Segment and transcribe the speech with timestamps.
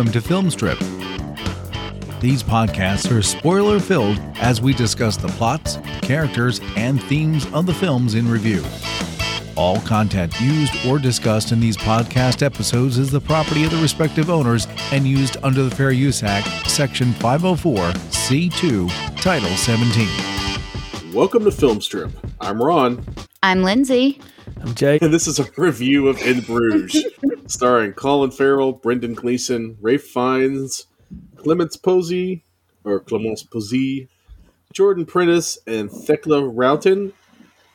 [0.00, 0.80] welcome to Filmstrip.
[2.22, 7.74] These podcasts are spoiler filled as we discuss the plots, characters, and themes of the
[7.74, 8.64] films in review.
[9.56, 14.30] All content used or discussed in these podcast episodes is the property of the respective
[14.30, 17.76] owners and used under the Fair Use Act, Section 504,
[18.08, 21.12] C2, Title 17.
[21.12, 22.10] Welcome to Filmstrip.
[22.40, 23.04] I'm Ron,
[23.42, 24.18] I'm Lindsay.
[24.62, 25.02] I'm Jake.
[25.02, 27.04] and this is a review of In Bruges,
[27.50, 30.86] starring Colin Farrell, Brendan Gleeson, Ralph Fiennes,
[31.36, 32.44] Clements Posey,
[32.84, 34.08] or Clemence Posey,
[34.72, 37.12] Jordan Prentice, and Thekla Reuten.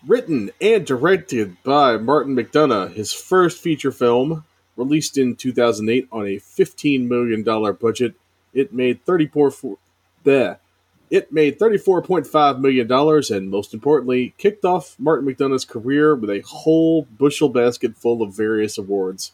[0.07, 4.45] Written and directed by Martin McDonagh, his first feature film,
[4.77, 8.13] released in 2008 on a $15 million budget.
[8.53, 9.77] It made 34 for.
[10.25, 12.91] It made $34.5 million
[13.31, 18.35] and, most importantly, kicked off Martin McDonagh's career with a whole bushel basket full of
[18.35, 19.31] various awards.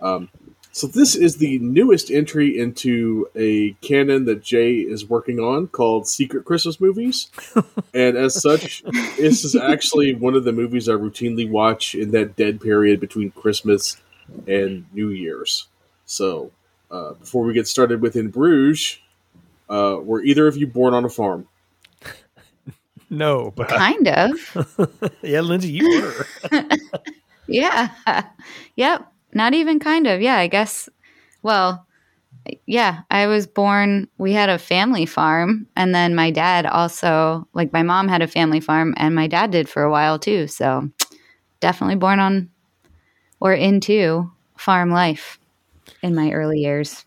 [0.00, 0.28] Um,
[0.70, 6.06] so, this is the newest entry into a canon that Jay is working on called
[6.06, 7.30] Secret Christmas Movies.
[7.94, 8.82] and as such,
[9.16, 13.30] this is actually one of the movies I routinely watch in that dead period between
[13.32, 13.96] Christmas
[14.46, 15.66] and New Year's.
[16.06, 16.52] So,
[16.90, 18.98] uh, before we get started with In Bruges,
[19.68, 21.48] uh, were either of you born on a farm?
[23.10, 25.16] No, but Kind of.
[25.22, 26.12] yeah, Lindsay, you
[26.52, 26.68] were.
[27.46, 27.88] Yeah.
[28.76, 29.12] Yep.
[29.32, 30.20] Not even kind of.
[30.20, 30.88] Yeah, I guess.
[31.42, 31.86] Well,
[32.66, 34.08] yeah, I was born.
[34.18, 35.66] We had a family farm.
[35.76, 39.50] And then my dad also, like, my mom had a family farm, and my dad
[39.50, 40.46] did for a while too.
[40.46, 40.90] So
[41.60, 42.50] definitely born on
[43.40, 45.38] or into farm life
[46.02, 47.04] in my early years.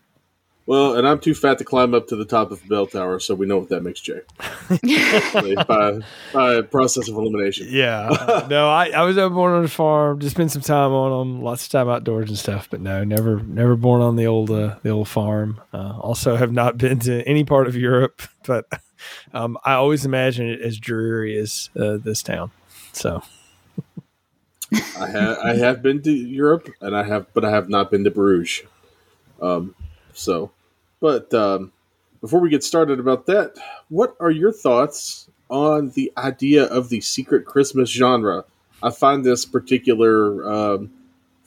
[0.64, 3.18] Well, and I'm too fat to climb up to the top of the bell tower,
[3.18, 4.20] so we know what that makes Jay.
[5.66, 6.00] by,
[6.32, 7.66] by process of elimination.
[7.68, 8.46] yeah.
[8.48, 10.20] No, I, I was born on a farm.
[10.20, 11.42] Just spent some time on them.
[11.42, 12.68] Lots of time outdoors and stuff.
[12.70, 15.60] But no, never never born on the old uh, the old farm.
[15.72, 18.22] Uh, also, have not been to any part of Europe.
[18.44, 18.66] But
[19.32, 22.50] um, I always imagine it as dreary as uh, this town.
[22.92, 23.22] So
[24.98, 28.02] I have I have been to Europe, and I have, but I have not been
[28.02, 28.66] to Bruges.
[29.40, 29.76] Um,
[30.14, 30.50] so,
[31.00, 31.72] but um,
[32.20, 33.56] before we get started about that,
[33.88, 38.44] what are your thoughts on the idea of the secret Christmas genre?
[38.82, 40.90] I find this particular um,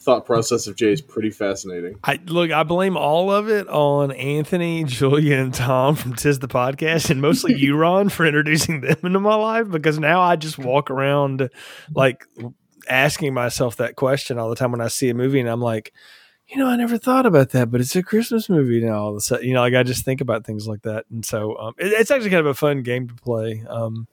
[0.06, 1.98] thought process of Jay's pretty fascinating.
[2.04, 6.48] I look, I blame all of it on Anthony, Julia, and Tom from Tis the
[6.48, 10.58] Podcast, and mostly you, Ron, for introducing them into my life because now I just
[10.58, 11.50] walk around
[11.94, 12.24] like
[12.88, 15.92] asking myself that question all the time when I see a movie, and I'm like,
[16.48, 18.98] you know, I never thought about that, but it's a Christmas movie now.
[18.98, 21.24] All of a sudden, you know, like I just think about things like that, and
[21.24, 23.64] so um, it, it's actually kind of a fun game to play.
[23.68, 24.06] Um,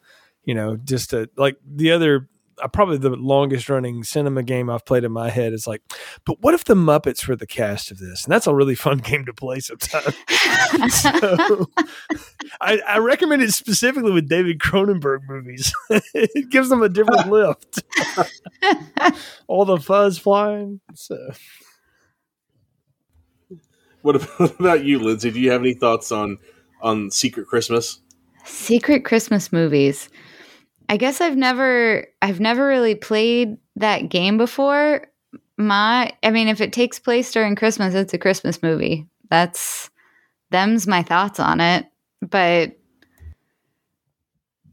[0.44, 2.28] you know, just to like the other
[2.62, 5.82] uh, probably the longest running cinema game I've played in my head is like,
[6.26, 8.26] but what if the Muppets were the cast of this?
[8.26, 10.16] And that's a really fun game to play sometimes.
[10.94, 11.68] so,
[12.62, 15.74] I, I recommend it specifically with David Cronenberg movies.
[15.90, 17.84] it gives them a different lift.
[19.48, 20.80] All the fuzz flying.
[20.94, 21.18] So
[24.04, 25.32] What about, what about you, Lindsay?
[25.32, 26.38] Do you have any thoughts on
[26.82, 28.00] on Secret Christmas?
[28.46, 30.10] Secret Christmas movies.
[30.90, 35.08] I guess I've never I've never really played that game before.
[35.58, 39.08] My I mean if it takes place during Christmas, it's a Christmas movie.
[39.30, 39.90] That's
[40.52, 41.86] them's my thoughts on it.
[42.22, 42.78] But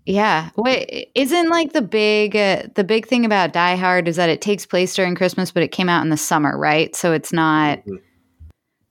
[0.04, 4.28] yeah, what isn't like the big uh, the big thing about Die Hard is that
[4.28, 6.96] it takes place during Christmas, but it came out in the summer, right?
[6.96, 8.00] So it's not Mhm.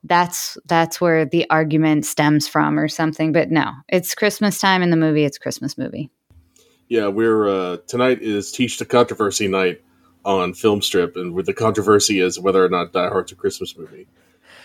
[0.04, 3.32] That's that's where the argument stems from or something.
[3.32, 5.24] But no, it's Christmas time in the movie.
[5.24, 6.10] It's Christmas movie.
[6.88, 9.82] Yeah, we're uh, tonight is Teach the Controversy night
[10.24, 13.76] on Film Strip, and where the controversy is whether or not Die Hard's a Christmas
[13.76, 14.06] movie.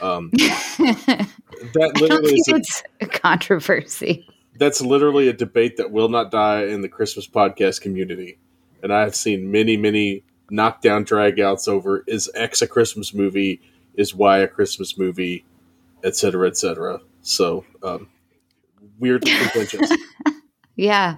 [0.01, 4.27] Um, that literally is a, it's a controversy.
[4.57, 8.39] that's literally a debate that will not die in the Christmas podcast community,
[8.81, 13.61] and I have seen many, many knockdown dragouts over is X a Christmas movie,
[13.97, 15.45] is why a Christmas movie,
[16.03, 16.99] et cetera, et cetera.
[17.21, 18.09] So um,
[18.99, 19.91] weird contentions.
[20.75, 21.17] Yeah.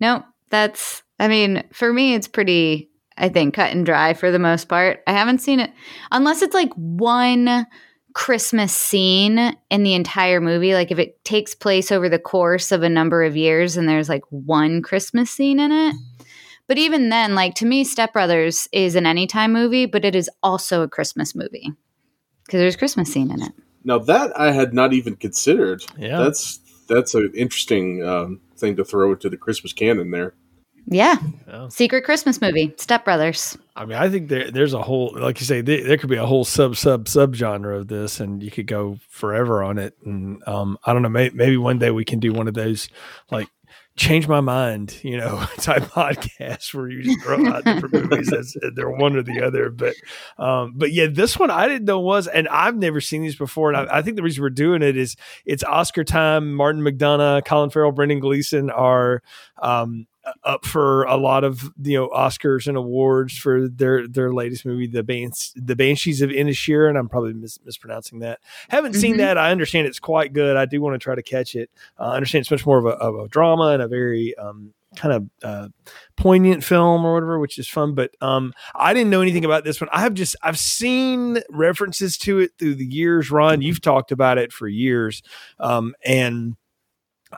[0.00, 4.38] No, that's, I mean, for me, it's pretty, I think, cut and dry for the
[4.38, 5.02] most part.
[5.06, 5.72] I haven't seen it,
[6.12, 7.66] unless it's like one
[8.14, 10.74] Christmas scene in the entire movie.
[10.74, 14.08] Like if it takes place over the course of a number of years and there's
[14.08, 15.96] like one Christmas scene in it.
[16.66, 20.30] But even then, like to me, Step Brothers is an anytime movie, but it is
[20.42, 21.72] also a Christmas movie
[22.44, 23.52] because there's a Christmas scene in it.
[23.84, 25.84] Now that I had not even considered.
[25.98, 26.18] Yeah.
[26.18, 26.58] That's
[26.88, 30.34] that's an interesting um, thing to throw into the Christmas canon there.
[30.86, 31.16] Yeah.
[31.48, 31.68] Yeah.
[31.68, 33.56] Secret Christmas movie, Step Brothers.
[33.74, 36.16] I mean, I think there, there's a whole, like you say, there, there could be
[36.16, 39.94] a whole sub sub sub genre of this, and you could go forever on it.
[40.04, 42.88] And um, I don't know, may, maybe one day we can do one of those
[43.30, 43.48] like
[43.96, 48.56] change my mind, you know, type podcasts where you just throw out different movies as
[48.74, 49.70] they're one or the other.
[49.70, 49.94] But,
[50.38, 53.72] um, but yeah, this one I didn't know was, and I've never seen these before.
[53.72, 56.54] And I, I think the reason we're doing it is it's Oscar time.
[56.54, 59.22] Martin McDonagh, Colin Farrell, Brendan Gleeson are,
[59.62, 60.06] um,
[60.42, 64.86] up for a lot of you know Oscars and awards for their their latest movie,
[64.86, 66.90] the Bans- the Banshees of Inisherin.
[66.90, 68.40] And I'm probably mis- mispronouncing that.
[68.68, 69.18] Haven't seen Mhm.
[69.18, 69.38] that.
[69.38, 70.56] I understand it's quite good.
[70.56, 71.70] I do want to try to catch it.
[71.98, 74.72] Uh, I understand it's much more of a, of a drama and a very um,
[74.96, 75.68] kind of uh,
[76.16, 77.94] poignant film or whatever, which is fun.
[77.94, 79.90] But um, I didn't know anything about this one.
[79.92, 83.30] I have just I've seen references to it through the years.
[83.30, 85.22] Ron, you've talked about it for years,
[85.58, 86.56] um, and.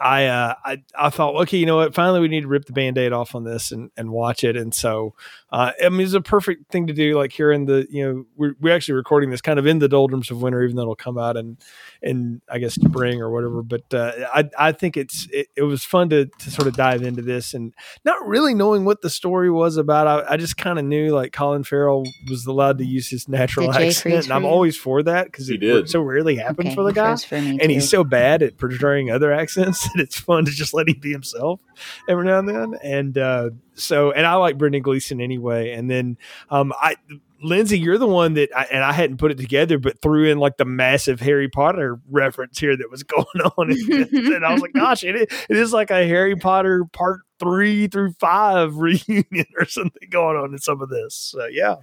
[0.01, 1.95] I, uh, I I thought, okay, you know what?
[1.95, 4.57] Finally, we need to rip the band-aid off on this and, and watch it.
[4.57, 5.15] And so,
[5.53, 7.15] uh, I mean, it's a perfect thing to do.
[7.17, 9.89] Like here in the, you know, we're, we're actually recording this kind of in the
[9.89, 11.57] doldrums of winter, even though it'll come out in,
[12.03, 13.63] in I guess spring or whatever.
[13.63, 17.03] But uh, I I think it's it, it was fun to to sort of dive
[17.03, 17.73] into this and
[18.05, 20.07] not really knowing what the story was about.
[20.09, 23.71] I, I just kind of knew like Colin Farrell was allowed to use his natural
[23.71, 25.89] Did accent, and I'm always for that because He it did.
[25.89, 28.59] so rarely happens Okay, for the he guy for me and he's so bad at
[28.59, 31.61] portraying other accents that it's fun to just let him be himself
[32.09, 32.75] every now and then.
[32.83, 35.73] And uh, so, and I like Brendan Gleeson anyway.
[35.73, 36.19] And then
[36.51, 36.97] um, I,
[37.43, 40.39] Lindsay, you're the one that, I, and I hadn't put it together, but threw in
[40.39, 43.71] like the massive Harry Potter reference here that was going on.
[43.71, 48.13] and I was like, gosh, it it is like a Harry Potter part three through
[48.13, 51.15] five reunion or something going on in some of this.
[51.15, 51.77] So, yeah.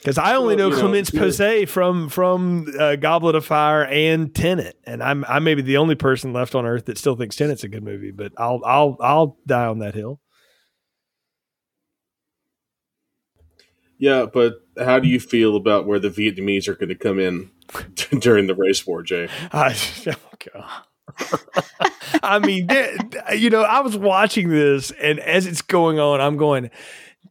[0.00, 1.10] Because I only Well, know you know, Clemence.
[1.10, 5.76] Posay from from uh, Goblet of Fire and Tenet, and I'm I may be the
[5.76, 8.96] only person left on Earth that still thinks Tenet's a good movie, but I'll I'll
[9.00, 10.20] I'll die on that hill.
[13.98, 17.50] Yeah, but how do you feel about where the Vietnamese are going to come in
[18.20, 19.28] during the race war, Jay?
[19.52, 19.76] I,
[20.06, 20.14] oh
[20.54, 21.50] God.
[22.22, 22.68] I mean,
[23.36, 26.70] you know, I was watching this, and as it's going on, I'm going.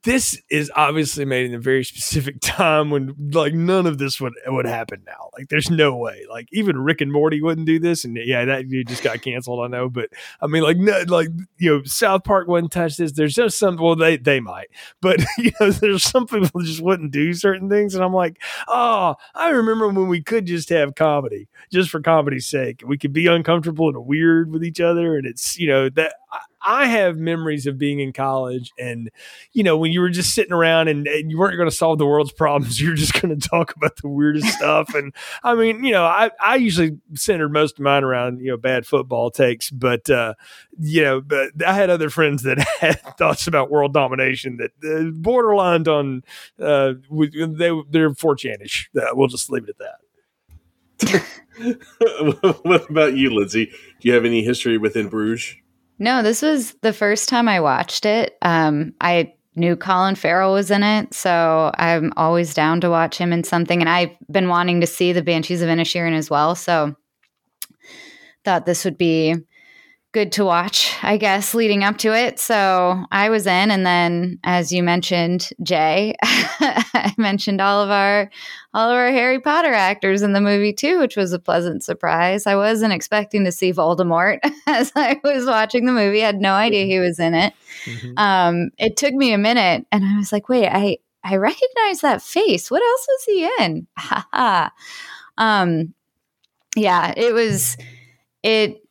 [0.03, 4.33] This is obviously made in a very specific time when, like, none of this would
[4.47, 5.29] would happen now.
[5.37, 6.25] Like, there's no way.
[6.29, 9.59] Like, even Rick and Morty wouldn't do this, and yeah, that you just got canceled.
[9.63, 10.09] I know, but
[10.41, 13.11] I mean, like, no, like you know, South Park wouldn't touch this.
[13.11, 13.77] There's just some.
[13.77, 14.67] Well, they they might,
[15.01, 19.15] but you know, there's some people just wouldn't do certain things, and I'm like, oh,
[19.35, 22.83] I remember when we could just have comedy, just for comedy's sake.
[22.85, 26.39] We could be uncomfortable and weird with each other, and it's you know that I,
[26.61, 29.09] I have memories of being in college, and
[29.53, 31.97] you know when you were just sitting around and, and you weren't going to solve
[31.97, 34.93] the world's problems, you were just going to talk about the weirdest stuff.
[34.93, 35.13] And
[35.43, 38.85] I mean, you know, I I usually centered most of mine around you know bad
[38.85, 40.33] football takes, but uh,
[40.79, 45.11] you know, but I had other friends that had thoughts about world domination that uh,
[45.11, 46.23] borderlined on
[46.59, 48.87] uh, with- they they're 4chanish.
[48.95, 49.95] Uh, we'll just leave it at that.
[52.63, 53.65] what about you, Lindsay?
[53.65, 55.55] Do you have any history within Bruges?
[55.99, 58.37] No, this was the first time I watched it.
[58.41, 63.33] Um, I knew Colin Farrell was in it, so I'm always down to watch him
[63.33, 63.81] in something.
[63.81, 66.95] And I've been wanting to see the Banshees of Inisherin as well, so
[68.45, 69.35] thought this would be
[70.11, 72.39] good to watch, I guess, leading up to it.
[72.39, 78.29] So I was in, and then as you mentioned, Jay, I mentioned all of our
[78.73, 82.47] all of our Harry Potter actors in the movie too, which was a pleasant surprise.
[82.47, 86.23] I wasn't expecting to see Voldemort as I was watching the movie.
[86.23, 87.53] I had no idea he was in it.
[88.17, 92.21] Um, it took me a minute, and I was like, "Wait, I I recognize that
[92.21, 92.71] face.
[92.71, 94.71] What else was he in?" Ha ha.
[95.37, 95.93] Um,
[96.75, 97.77] yeah, it was
[98.43, 98.81] it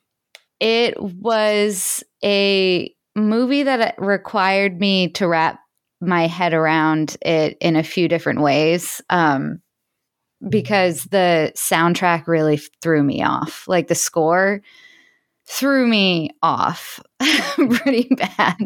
[0.61, 5.61] it was a movie that required me to wrap
[6.00, 9.00] my head around it in a few different ways.
[9.11, 9.61] Um,
[10.49, 13.65] because the soundtrack really threw me off.
[13.67, 14.62] Like the score
[15.47, 18.57] threw me off pretty bad.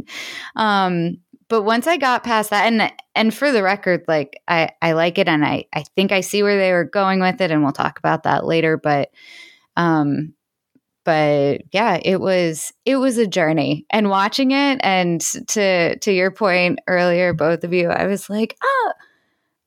[0.57, 1.19] Um,
[1.49, 5.19] but once I got past that, and and for the record, like I I like
[5.19, 7.73] it, and I I think I see where they were going with it, and we'll
[7.73, 8.79] talk about that later.
[8.79, 9.11] But
[9.77, 10.35] um,
[11.05, 16.31] but yeah, it was it was a journey, and watching it, and to to your
[16.31, 18.93] point earlier, both of you, I was like, ah,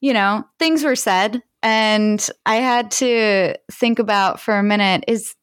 [0.01, 5.35] you know, things were said, and I had to think about for a minute is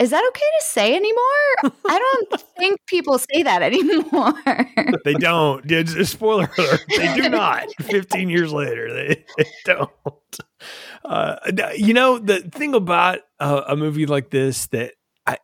[0.00, 1.72] is that okay to say anymore?
[1.86, 4.34] I don't think people say that anymore.
[5.04, 5.66] They don't.
[6.06, 6.80] Spoiler alert.
[6.96, 7.66] They do not.
[7.80, 9.90] 15 years later, they, they don't.
[11.04, 11.36] Uh,
[11.76, 14.94] you know, the thing about a, movie like this that
[15.26, 15.38] I,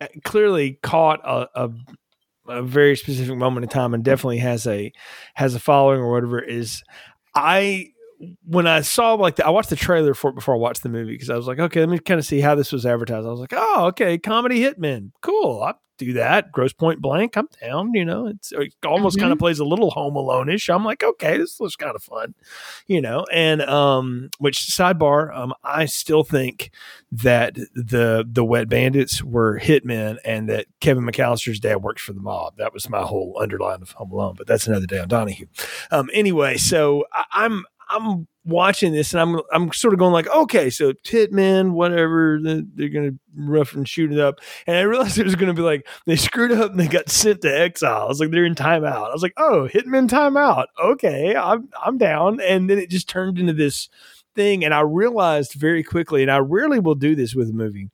[0.00, 1.70] I clearly caught a, a,
[2.48, 4.92] a very specific moment in time and definitely has a
[5.34, 6.82] has a following or whatever is
[7.34, 7.88] I
[8.44, 10.88] when I saw like the, I watched the trailer for it before I watched the
[10.88, 13.26] movie because I was like, okay, let me kind of see how this was advertised.
[13.26, 15.62] I was like, oh, okay, comedy hitman, cool.
[15.62, 16.52] I do that.
[16.52, 17.94] Grosse Pointe Blank, I'm down.
[17.94, 19.24] You know, it's it almost mm-hmm.
[19.24, 20.68] kind of plays a little Home Alone-ish.
[20.68, 22.34] I'm like, okay, this looks kind of fun,
[22.86, 23.24] you know.
[23.32, 26.70] And um, which sidebar, um, I still think
[27.12, 32.20] that the the Wet Bandits were hitmen and that Kevin McAllister's dad works for the
[32.20, 32.56] mob.
[32.56, 34.34] That was my whole underline of Home Alone.
[34.36, 35.46] But that's another day on Donahue.
[35.90, 40.28] Um, anyway, so I, I'm I'm watching this and I'm I'm sort of going like,
[40.28, 44.40] okay, so Hitman, whatever, they're gonna rough and shoot it up.
[44.66, 47.42] And I realized it was gonna be like they screwed up and they got sent
[47.42, 48.02] to exile.
[48.02, 49.08] I was like, they're in timeout.
[49.08, 50.66] I was like, oh, Hitman timeout.
[50.82, 52.40] Okay, I'm I'm down.
[52.40, 53.88] And then it just turned into this
[54.34, 54.64] thing.
[54.64, 57.90] And I realized very quickly, and I rarely will do this with a movie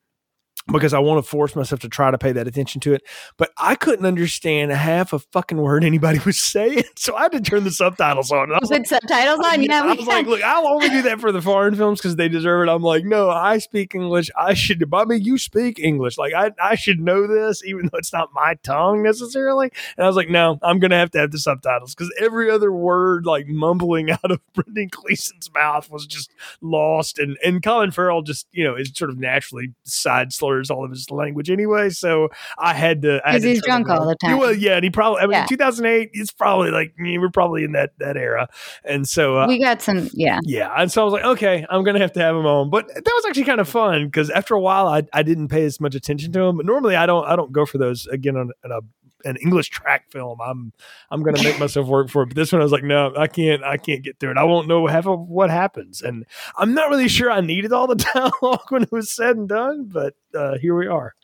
[0.72, 3.02] because I want to force myself to try to pay that attention to it.
[3.36, 7.40] But I couldn't understand half a fucking word anybody was saying, so I had to
[7.40, 8.52] turn the subtitles on.
[8.52, 9.62] I was like, subtitles on?
[9.62, 12.28] Yeah, I was like, look, I'll only do that for the foreign films because they
[12.28, 12.70] deserve it.
[12.70, 14.30] I'm like, no, I speak English.
[14.36, 14.82] I should.
[14.92, 16.18] I mean, you speak English.
[16.18, 19.70] Like I, I should know this, even though it's not my tongue necessarily.
[19.96, 22.72] And I was like, no, I'm gonna have to have the subtitles because every other
[22.72, 26.30] word, like mumbling out of Brendan Gleeson's mouth, was just
[26.60, 27.18] lost.
[27.18, 30.32] And and Colin Farrell just, you know, is sort of naturally side
[30.64, 31.90] slurred all of his language anyway.
[31.90, 33.20] So I had to.
[33.24, 34.38] Because he's drunk all the time.
[34.38, 35.20] Well, yeah, and he probably.
[35.20, 35.46] I mean, yeah.
[35.46, 36.10] 2008.
[36.12, 38.48] It's probably like we're probably in that that era,
[38.84, 40.08] and so uh, we got some.
[40.12, 42.70] Yeah, yeah, and so I was like, okay, I'm gonna have to have him on.
[42.70, 45.64] But that was actually kind of fun because after a while, I I didn't pay
[45.64, 46.56] as much attention to him.
[46.56, 48.80] But normally, I don't I don't go for those again on, on a
[49.26, 50.40] an English track film.
[50.40, 50.72] I'm
[51.10, 52.26] I'm gonna make myself work for it.
[52.26, 54.38] But this one I was like, no, I can't I can't get through it.
[54.38, 56.02] I won't know half of what happens.
[56.02, 56.24] And
[56.56, 59.90] I'm not really sure I needed all the dialogue when it was said and done,
[59.92, 61.14] but uh, here we are.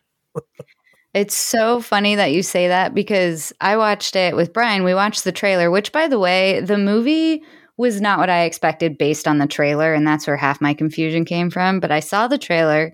[1.15, 4.83] It's so funny that you say that because I watched it with Brian.
[4.83, 7.43] We watched the trailer, which by the way, the movie
[7.77, 11.25] was not what I expected based on the trailer, and that's where half my confusion
[11.25, 11.81] came from.
[11.81, 12.93] But I saw the trailer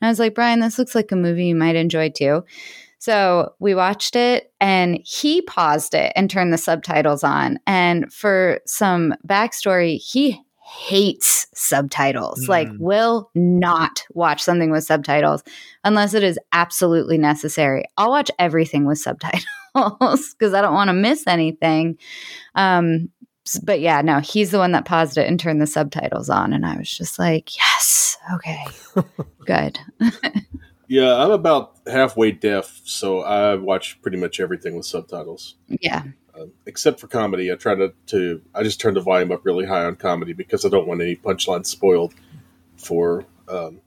[0.00, 2.44] and I was like, Brian, this looks like a movie you might enjoy too.
[3.00, 7.58] So we watched it and he paused it and turned the subtitles on.
[7.66, 12.44] And for some backstory, he hates subtitles.
[12.44, 12.48] Mm.
[12.48, 15.42] Like, will not watch something with subtitles
[15.82, 17.84] unless it is absolutely necessary.
[17.96, 21.98] I'll watch everything with subtitles because I don't want to miss anything.
[22.54, 23.08] Um,
[23.62, 26.52] but yeah, no, he's the one that paused it and turned the subtitles on.
[26.52, 28.64] And I was just like, yes, okay,
[29.46, 29.78] good.
[30.90, 35.54] Yeah, I'm about halfway deaf, so I watch pretty much everything with subtitles.
[35.68, 36.02] Yeah.
[36.34, 39.64] Uh, except for comedy, I try to, to I just turn the volume up really
[39.64, 42.12] high on comedy because I don't want any punchlines spoiled
[42.76, 43.24] for.
[43.48, 43.80] Um,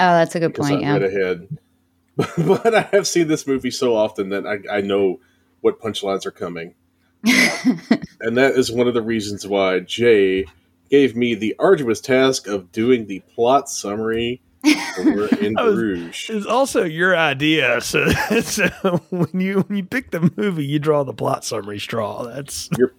[0.00, 0.84] oh, that's a good point.
[0.84, 0.96] I yeah.
[0.96, 1.58] ahead,
[2.16, 5.20] but I have seen this movie so often that I, I know
[5.60, 6.74] what punchlines are coming,
[7.22, 10.46] and that is one of the reasons why Jay
[10.90, 16.26] gave me the arduous task of doing the plot summary we're in Bruges.
[16.28, 17.80] It's also your idea.
[17.80, 18.08] So,
[18.42, 18.68] so
[19.10, 22.24] when you when you pick the movie, you draw the plot summary straw.
[22.24, 22.94] That's you're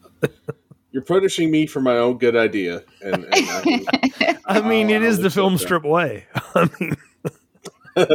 [0.92, 2.84] you're punishing me for my own good idea.
[3.02, 6.26] And, and I, I, mean, it is the film strip way.
[6.56, 6.96] I mean.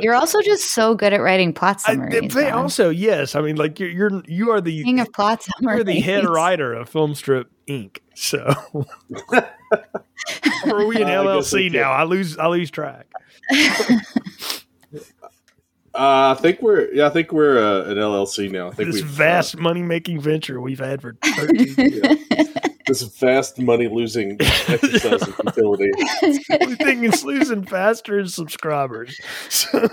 [0.02, 2.36] You're also just so good at writing plot summaries.
[2.36, 3.36] I, also, yes.
[3.36, 5.76] I mean, like you're you're you are the king of plot summaries.
[5.76, 7.98] You're the head writer of Film Strip Inc.
[8.14, 8.38] So,
[10.66, 11.92] are we an uh, LLC now?
[11.92, 13.06] I lose I lose track.
[15.98, 18.68] Uh, I think we're yeah, I think we're uh, an LLC now.
[18.68, 22.48] I think this vast uh, money making venture we've had for thirteen years.
[22.86, 25.90] This vast money losing exercise of futility.
[25.90, 29.18] The only thing is losing faster is subscribers.
[29.48, 29.88] So.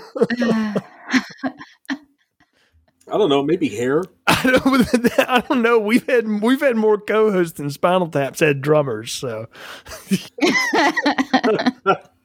[3.08, 4.04] I don't know, maybe hair.
[4.44, 5.78] I don't, I don't know.
[5.78, 9.12] We've had we've had more co-hosts than Spinal Tap's had drummers.
[9.12, 9.46] So,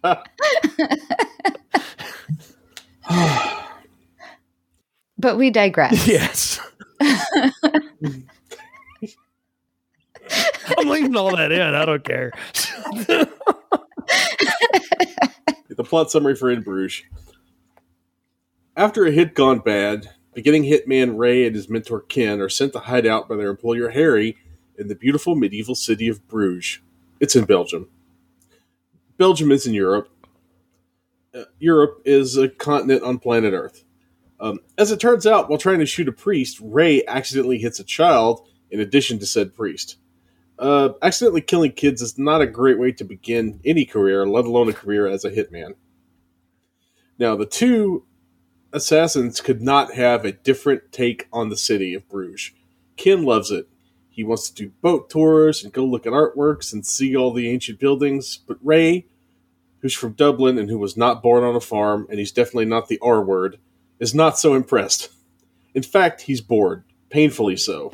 [5.17, 6.07] but we digress.
[6.07, 6.59] Yes.
[10.77, 11.61] I'm leaving all that in.
[11.61, 12.31] I don't care.
[15.69, 17.03] the plot summary for In Bruges.
[18.75, 22.79] After a hit gone bad, beginning hitman Ray and his mentor Ken are sent to
[22.79, 24.37] hide out by their employer Harry
[24.77, 26.79] in the beautiful medieval city of Bruges.
[27.19, 27.89] It's in Belgium.
[29.17, 30.09] Belgium is in Europe.
[31.33, 33.83] Uh, Europe is a continent on planet Earth.
[34.39, 37.83] Um, as it turns out, while trying to shoot a priest, Ray accidentally hits a
[37.83, 39.97] child in addition to said priest.
[40.57, 44.69] Uh, accidentally killing kids is not a great way to begin any career, let alone
[44.69, 45.75] a career as a hitman.
[47.19, 48.05] Now, the two
[48.73, 52.51] assassins could not have a different take on the city of Bruges.
[52.97, 53.67] Ken loves it.
[54.09, 57.49] He wants to do boat tours and go look at artworks and see all the
[57.49, 58.37] ancient buildings.
[58.37, 59.05] But Ray,
[59.79, 62.87] who's from Dublin and who was not born on a farm, and he's definitely not
[62.87, 63.57] the R word,
[63.99, 65.09] is not so impressed.
[65.73, 67.91] In fact, he's bored, painfully so.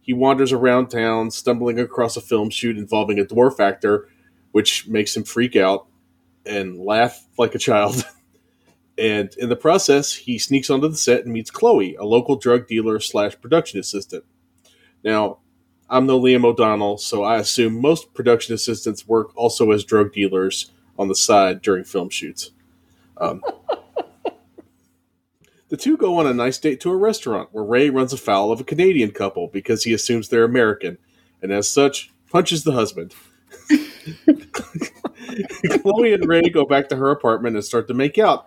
[0.00, 4.08] He wanders around town, stumbling across a film shoot involving a dwarf actor,
[4.52, 5.86] which makes him freak out
[6.44, 8.04] and laugh like a child.
[9.02, 12.68] and in the process, he sneaks onto the set and meets Chloe, a local drug
[12.68, 14.24] dealer slash production assistant.
[15.02, 15.38] Now,
[15.90, 20.70] I'm no Liam O'Donnell, so I assume most production assistants work also as drug dealers
[20.96, 22.52] on the side during film shoots.
[23.16, 23.42] Um,
[25.68, 28.60] the two go on a nice date to a restaurant where Ray runs afoul of
[28.60, 30.96] a Canadian couple because he assumes they're American,
[31.42, 33.16] and as such, punches the husband.
[35.82, 38.46] Chloe and Ray go back to her apartment and start to make out,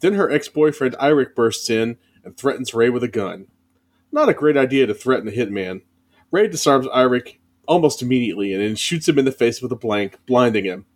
[0.00, 3.46] but then her ex boyfriend Eirik bursts in and threatens Ray with a gun.
[4.10, 5.82] Not a great idea to threaten a hitman.
[6.30, 10.18] Ray disarms Eirik almost immediately and then shoots him in the face with a blank,
[10.26, 10.86] blinding him.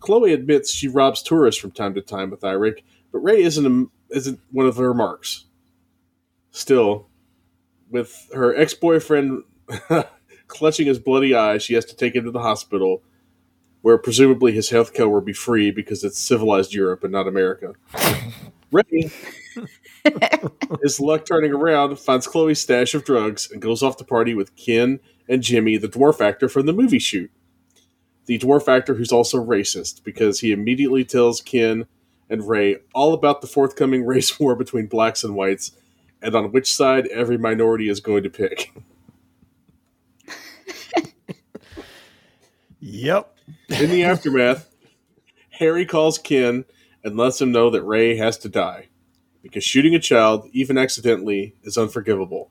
[0.00, 2.82] Chloe admits she robs tourists from time to time with Eirik,
[3.12, 5.46] but Ray isn't a, isn't one of her marks.
[6.50, 7.08] Still,
[7.90, 9.44] with her ex boyfriend
[10.46, 13.02] clutching his bloody eye, she has to take him to the hospital,
[13.88, 17.72] where presumably his health care will be free because it's civilized Europe and not America.
[18.70, 19.10] Ray,
[20.82, 24.54] his luck turning around, finds Chloe's stash of drugs and goes off to party with
[24.56, 27.30] Ken and Jimmy, the dwarf actor from the movie shoot.
[28.26, 31.86] The dwarf actor who's also racist because he immediately tells Ken
[32.28, 35.72] and Ray all about the forthcoming race war between blacks and whites
[36.20, 38.70] and on which side every minority is going to pick.
[42.80, 43.37] Yep.
[43.68, 44.68] In the aftermath,
[45.50, 46.64] Harry calls Ken
[47.04, 48.88] and lets him know that Ray has to die
[49.42, 52.50] because shooting a child, even accidentally, is unforgivable.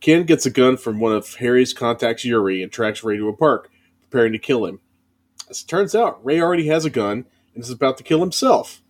[0.00, 3.36] Ken gets a gun from one of Harry's contacts, Yuri, and tracks Ray to a
[3.36, 3.70] park,
[4.00, 4.80] preparing to kill him.
[5.48, 8.82] As it turns out, Ray already has a gun and is about to kill himself.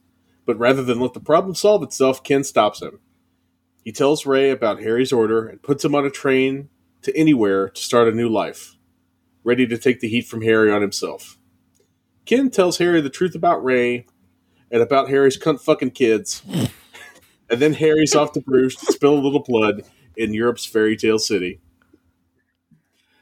[0.46, 2.98] But rather than let the problem solve itself, Ken stops him.
[3.84, 6.68] He tells Ray about Harry's order and puts him on a train
[7.02, 8.76] to anywhere to start a new life,
[9.44, 11.38] ready to take the heat from Harry on himself.
[12.24, 14.06] Ken tells Harry the truth about Ray
[14.70, 16.42] and about Harry's cunt fucking kids.
[17.50, 19.82] and then Harry's off to Bruges to spill a little blood
[20.16, 21.60] in Europe's fairy tale city.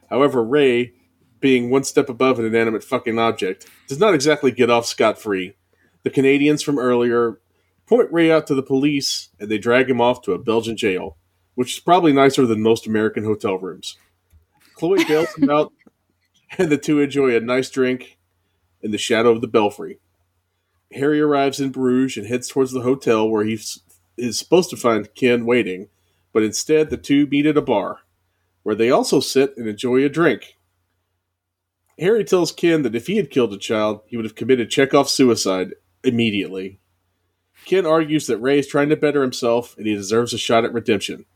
[0.08, 0.92] However, Ray,
[1.40, 5.54] being one step above an inanimate fucking object, does not exactly get off scot free.
[6.02, 7.40] The Canadians from earlier
[7.86, 11.16] point Ray out to the police and they drag him off to a Belgian jail,
[11.54, 13.96] which is probably nicer than most American hotel rooms.
[14.74, 15.72] Chloe bails him out,
[16.58, 18.18] and the two enjoy a nice drink
[18.82, 20.00] in the shadow of the belfry.
[20.92, 23.58] Harry arrives in Bruges and heads towards the hotel where he
[24.16, 25.88] is supposed to find Ken waiting,
[26.32, 28.00] but instead the two meet at a bar,
[28.62, 30.56] where they also sit and enjoy a drink.
[31.98, 35.12] Harry tells Ken that if he had killed a child, he would have committed Chekhov's
[35.12, 36.80] suicide immediately.
[37.66, 40.72] Ken argues that Ray is trying to better himself and he deserves a shot at
[40.72, 41.26] redemption.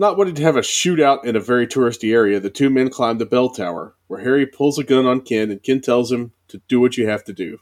[0.00, 3.18] Not wanting to have a shootout in a very touristy area, the two men climb
[3.18, 6.62] the bell tower, where Harry pulls a gun on Ken and Ken tells him to
[6.68, 7.58] do what you have to do.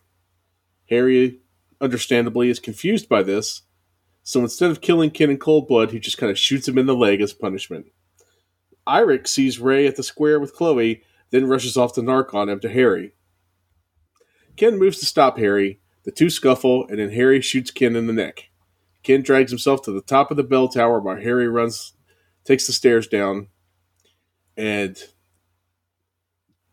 [0.89, 1.41] Harry,
[1.81, 3.63] understandably, is confused by this,
[4.23, 6.87] so instead of killing Ken in cold blood, he just kind of shoots him in
[6.87, 7.87] the leg as punishment.
[8.87, 12.61] Eirik sees Ray at the square with Chloe, then rushes off to narc on him
[12.61, 13.15] to Harry.
[14.57, 18.13] Ken moves to stop Harry, the two scuffle, and then Harry shoots Ken in the
[18.13, 18.51] neck.
[19.03, 21.95] Ken drags himself to the top of the bell tower while Harry runs,
[22.49, 23.47] takes the stairs down,
[24.57, 24.97] and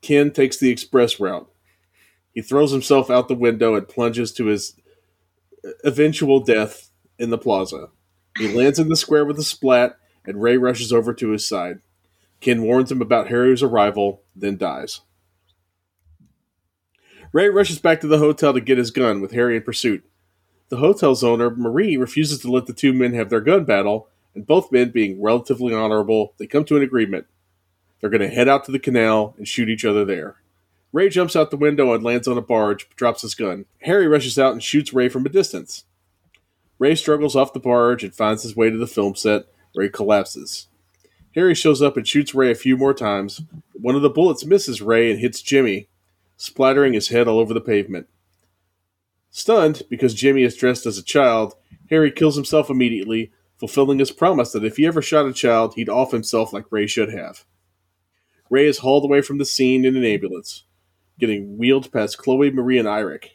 [0.02, 1.52] Ken takes the express route.
[2.32, 4.80] He throws himself out the window and plunges to his
[5.84, 7.90] eventual death in the plaza.
[8.38, 11.82] He lands in the square with a splat, and Ray rushes over to his side.
[12.40, 15.02] Ken warns him about Harry's arrival, then dies.
[17.34, 20.06] Ray rushes back to the hotel to get his gun, with Harry in pursuit.
[20.70, 24.46] The hotel's owner, Marie, refuses to let the two men have their gun battle, and
[24.46, 27.26] both men being relatively honorable, they come to an agreement.
[28.00, 30.36] They're going to head out to the canal and shoot each other there.
[30.92, 33.66] Ray jumps out the window and lands on a barge, but drops his gun.
[33.82, 35.86] Harry rushes out and shoots Ray from a distance.
[36.78, 39.90] Ray struggles off the barge and finds his way to the film set, where he
[39.90, 40.68] collapses.
[41.34, 43.42] Harry shows up and shoots Ray a few more times.
[43.74, 45.90] One of the bullets misses Ray and hits Jimmy,
[46.38, 48.08] splattering his head all over the pavement.
[49.32, 51.56] Stunned because Jimmy is dressed as a child,
[51.90, 53.32] Harry kills himself immediately,
[53.66, 56.86] fulfilling his promise that if he ever shot a child, he'd off himself like Ray
[56.86, 57.46] should have.
[58.48, 60.66] Ray is hauled away from the scene in an ambulance,
[61.18, 63.30] getting wheeled past Chloe, Marie, and Eirik.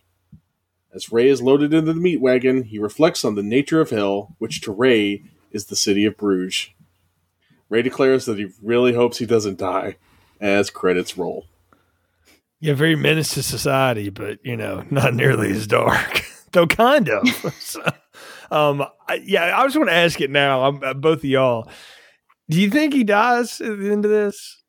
[0.95, 4.37] As Ray is loaded into the meat wagon, he reflects on the nature of hell,
[4.38, 6.69] which to Ray is the city of Bruges.
[7.69, 9.97] Ray declares that he really hopes he doesn't die
[10.40, 11.47] as credits roll.
[12.61, 17.25] Yeah, very menace to society, but you know, not nearly as dark, though kind of.
[18.51, 20.65] um, I, yeah, I just want to ask it now.
[20.65, 21.69] I'm, uh, both of y'all.
[22.49, 24.61] Do you think he dies at the end of this?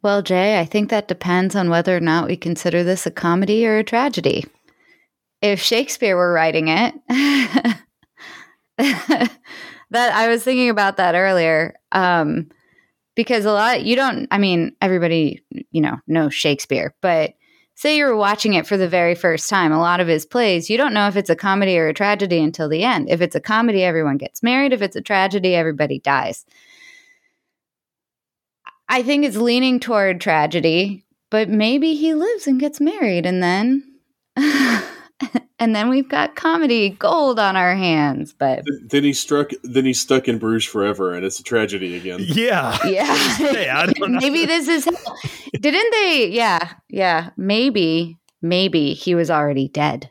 [0.00, 3.66] Well, Jay, I think that depends on whether or not we consider this a comedy
[3.66, 4.44] or a tragedy.
[5.42, 6.94] If Shakespeare were writing it,
[8.78, 9.32] that
[9.90, 11.74] I was thinking about that earlier.
[11.90, 12.48] Um,
[13.16, 15.42] because a lot you don't I mean, everybody,
[15.72, 17.34] you know, knows Shakespeare, but
[17.78, 20.76] say you're watching it for the very first time, a lot of his plays, you
[20.76, 23.08] don't know if it's a comedy or a tragedy until the end.
[23.08, 24.72] If it's a comedy, everyone gets married.
[24.72, 26.44] If it's a tragedy, everybody dies.
[28.88, 33.84] I think it's leaning toward tragedy, but maybe he lives and gets married and then
[35.58, 38.32] and then we've got comedy gold on our hands.
[38.32, 39.50] But then he struck.
[39.62, 42.20] Then he's stuck in Bruges forever, and it's a tragedy again.
[42.20, 43.16] Yeah, yeah.
[43.36, 44.84] hey, maybe this is.
[45.52, 46.28] Didn't they?
[46.30, 47.30] Yeah, yeah.
[47.36, 50.10] Maybe, maybe he was already dead,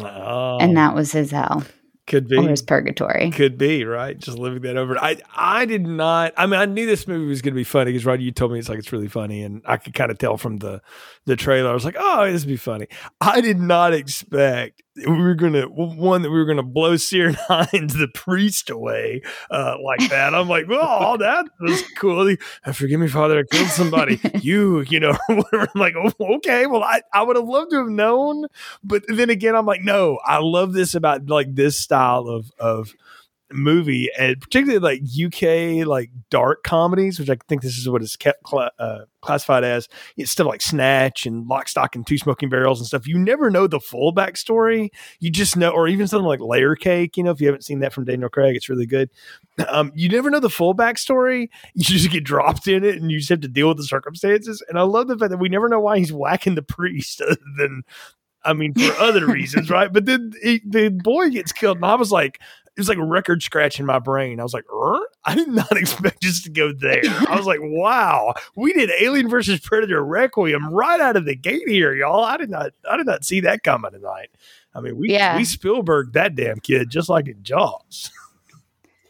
[0.00, 0.58] oh.
[0.60, 1.64] and that was his hell.
[2.06, 2.36] Could be.
[2.36, 3.30] Or his purgatory.
[3.30, 4.18] Could be, right?
[4.18, 4.98] Just living that over.
[4.98, 8.04] I I did not I mean I knew this movie was gonna be funny because
[8.04, 10.36] Roddy, you told me it's like it's really funny and I could kind of tell
[10.36, 10.82] from the
[11.24, 11.70] the trailer.
[11.70, 12.88] I was like, oh, this would be funny.
[13.20, 17.94] I did not expect we were gonna one that we were gonna blow Ciarán Hinds,
[17.98, 20.34] the priest, away uh, like that.
[20.34, 22.26] I'm like, well, oh, that was cool.
[22.26, 22.38] He,
[22.72, 24.20] Forgive me, Father, I killed somebody.
[24.40, 25.68] you, you know, whatever.
[25.74, 28.46] I'm like, oh, okay, well, I, I would have loved to have known,
[28.82, 32.94] but then again, I'm like, no, I love this about like this style of of
[33.54, 38.16] movie, and particularly like UK like dark comedies, which I think this is what it's
[38.16, 39.88] kept cl- uh, classified as.
[40.16, 43.06] It's stuff like Snatch and Lock, Stock, and Two Smoking Barrels and stuff.
[43.06, 44.90] You never know the full backstory.
[45.20, 47.16] You just know, or even something like Layer Cake.
[47.16, 49.10] You know, if you haven't seen that from Daniel Craig, it's really good.
[49.68, 51.48] Um, you never know the full backstory.
[51.74, 54.62] You just get dropped in it, and you just have to deal with the circumstances.
[54.68, 57.36] And I love the fact that we never know why he's whacking the priest, other
[57.56, 57.84] than
[58.44, 59.92] I mean, for other reasons, right?
[59.92, 62.40] But then he, the boy gets killed, and I was like,
[62.76, 64.40] it was like a record scratch in my brain.
[64.40, 64.98] I was like, er?
[65.24, 67.02] I did not expect us to go there.
[67.28, 71.68] I was like, wow, we did Alien versus Predator Requiem right out of the gate
[71.68, 72.24] here, y'all.
[72.24, 74.30] I did not, I did not see that coming tonight.
[74.74, 75.36] I mean, we yeah.
[75.36, 78.10] we Spielberg that damn kid just like in Jaws.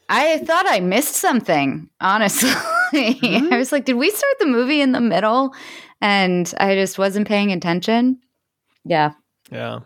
[0.08, 2.50] I thought I missed something, honestly.
[2.94, 3.52] Mm-hmm.
[3.52, 5.54] I was like, did we start the movie in the middle?
[6.00, 8.20] And I just wasn't paying attention.
[8.84, 9.14] Yeah.
[9.50, 9.80] Yeah.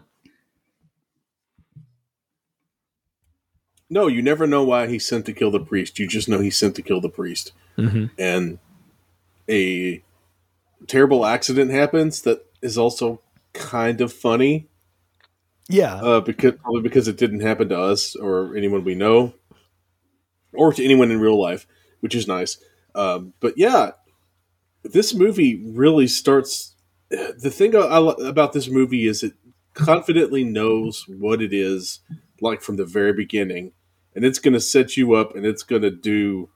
[3.90, 5.98] No, you never know why he's sent to kill the priest.
[5.98, 7.53] You just know he's sent to kill the priest.
[7.79, 8.07] Mm-hmm.
[8.18, 8.59] And
[9.48, 10.03] a
[10.87, 13.22] terrible accident happens that is also
[13.55, 14.68] kind of funny.
[15.68, 15.94] Yeah.
[15.96, 19.35] Uh, because probably because it didn't happen to us or anyone we know,
[20.53, 21.66] or to anyone in real life,
[22.01, 22.59] which is nice.
[22.94, 23.92] Um, but yeah,
[24.83, 26.74] this movie really starts.
[27.11, 29.33] The thing I, about this movie is it
[29.72, 32.01] confidently knows what it is
[32.40, 33.72] like from the very beginning
[34.18, 36.50] and it's going to set you up and it's going to do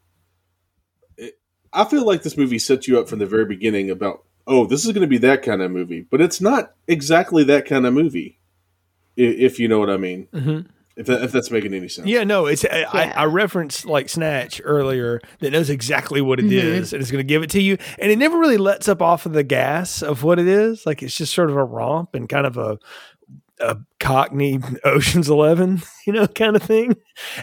[1.17, 1.39] it,
[1.73, 4.85] i feel like this movie sets you up from the very beginning about oh this
[4.85, 7.95] is going to be that kind of movie but it's not exactly that kind of
[7.95, 8.41] movie
[9.17, 10.69] if, you know what i mean mm-hmm.
[10.97, 12.91] if, that, if that's making any sense yeah no it's yeah.
[12.93, 16.67] I, I, referenced like snatch earlier that knows exactly what it mm-hmm.
[16.67, 19.01] is and it's going to give it to you and it never really lets up
[19.01, 22.17] off of the gas of what it is like it's just sort of a romp
[22.17, 22.77] and kind of a
[23.63, 26.97] a Cockney Ocean's Eleven, you know, kind of thing.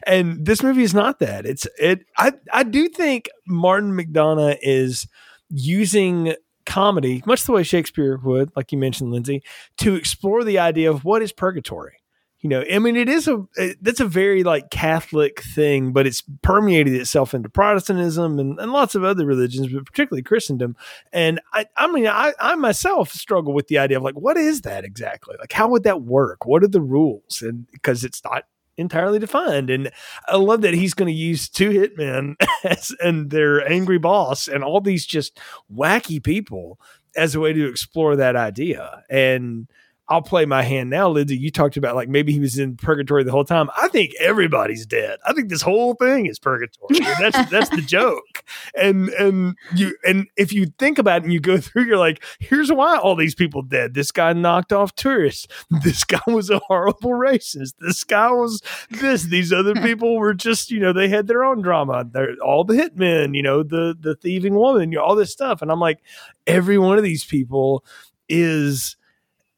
[0.05, 1.45] And this movie is not that.
[1.45, 2.05] It's it.
[2.17, 5.07] I I do think Martin McDonagh is
[5.49, 9.41] using comedy, much the way Shakespeare would, like you mentioned, Lindsay,
[9.77, 11.98] to explore the idea of what is purgatory
[12.41, 16.07] you know i mean it is a it, that's a very like catholic thing but
[16.07, 20.75] it's permeated itself into protestantism and, and lots of other religions but particularly christendom.
[21.11, 24.61] And i i mean i i myself struggle with the idea of like what is
[24.61, 25.35] that exactly?
[25.39, 26.45] Like how would that work?
[26.45, 27.41] What are the rules?
[27.41, 28.45] And because it's not
[28.77, 29.69] entirely defined.
[29.69, 29.91] And
[30.27, 34.63] i love that he's going to use two hitmen as, and their angry boss and
[34.63, 35.39] all these just
[35.73, 36.79] wacky people
[37.15, 39.03] as a way to explore that idea.
[39.09, 39.67] And
[40.09, 41.37] I'll play my hand now, Lindsay.
[41.37, 43.69] You talked about like maybe he was in purgatory the whole time.
[43.79, 45.19] I think everybody's dead.
[45.23, 46.99] I think this whole thing is purgatory.
[47.19, 48.43] that's that's the joke.
[48.73, 52.23] And and you and if you think about it and you go through, you're like,
[52.39, 53.93] here's why all these people dead.
[53.93, 55.47] This guy knocked off tourists.
[55.83, 57.75] This guy was a horrible racist.
[57.79, 59.23] This guy was this.
[59.23, 62.05] These other people were just, you know, they had their own drama.
[62.09, 65.61] They're all the hitmen, you know, the the thieving woman, you know, all this stuff.
[65.61, 65.99] And I'm like,
[66.47, 67.85] every one of these people
[68.27, 68.97] is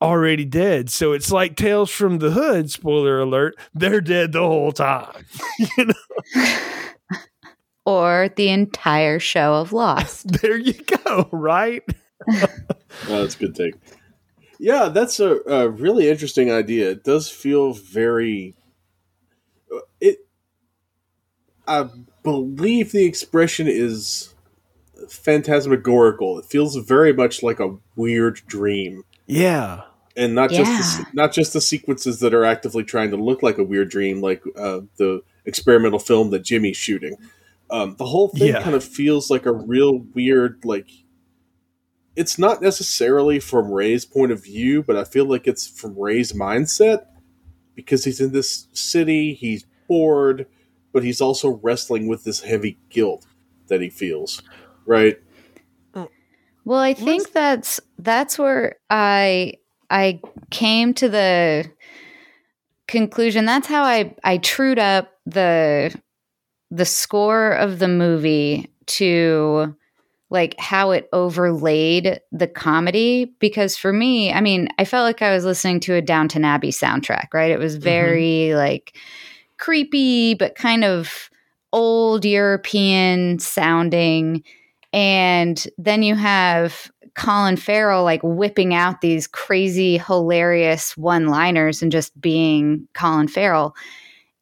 [0.02, 0.90] already dead.
[0.90, 5.26] So it's like Tales from the Hood, spoiler alert, they're dead the whole time.
[5.78, 6.46] you know?
[7.86, 10.28] or the entire show of Lost.
[10.42, 10.74] there you
[11.06, 11.84] go, right?
[12.30, 12.48] oh,
[13.08, 13.76] that's a good take.
[14.60, 16.92] Yeah, that's a, a, really interesting idea.
[16.92, 18.56] It does feel very.
[19.74, 20.28] uh, It.
[21.68, 21.90] I
[22.24, 24.36] believe the expression is
[25.10, 26.40] phantasmagorical.
[26.40, 29.82] It feels very much like a weird dream, Yeah.
[30.16, 33.58] And not just the, not just the sequences that are actively trying to look like
[33.58, 37.16] a weird dream, like uh, the experimental film that Jimmy's shooting.
[37.70, 38.62] Um, the whole thing Yeah.
[38.62, 40.90] kind of feels like a real weird like
[42.16, 46.34] it's not necessarily from Ray's point of view, but I feel like it's from Ray's
[46.34, 47.06] mindset
[47.74, 50.46] because he's in this city, he's bored,
[50.92, 53.26] but he's also wrestling with this heavy guilt
[53.68, 54.42] that he feels.
[54.86, 55.20] Right?
[56.64, 59.54] Well, I think that's that's where I
[59.92, 61.70] I came to the
[62.88, 63.46] conclusion.
[63.46, 65.96] That's how I I trued up the
[66.72, 69.76] the score of the movie to
[70.30, 75.34] like how it overlaid the comedy because for me, I mean, I felt like I
[75.34, 77.52] was listening to a Downton Abbey soundtrack, right?
[77.52, 77.84] It was mm-hmm.
[77.84, 78.98] very like
[79.58, 81.30] creepy but kind of
[81.74, 84.44] old European sounding
[84.94, 91.92] and then you have Colin Farrell like whipping out these crazy, hilarious one liners and
[91.92, 93.76] just being Colin Farrell.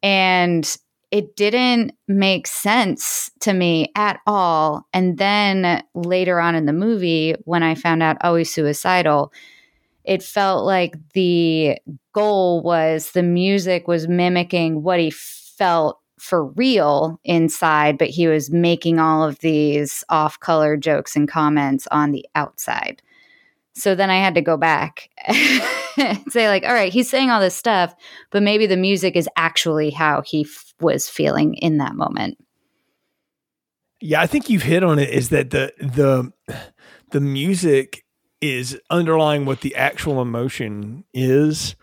[0.02, 0.76] And
[1.10, 4.86] it didn't make sense to me at all.
[4.92, 9.32] And then later on in the movie, when I found out, oh, he's suicidal,
[10.04, 11.78] it felt like the
[12.12, 18.50] goal was the music was mimicking what he felt for real inside, but he was
[18.50, 23.02] making all of these off color jokes and comments on the outside.
[23.74, 27.40] So then I had to go back and say, like, all right, he's saying all
[27.40, 27.94] this stuff,
[28.30, 32.36] but maybe the music is actually how he f- was feeling in that moment.
[34.00, 36.32] Yeah, I think you've hit on it is that the the
[37.10, 38.04] the music
[38.40, 41.76] is underlying what the actual emotion is,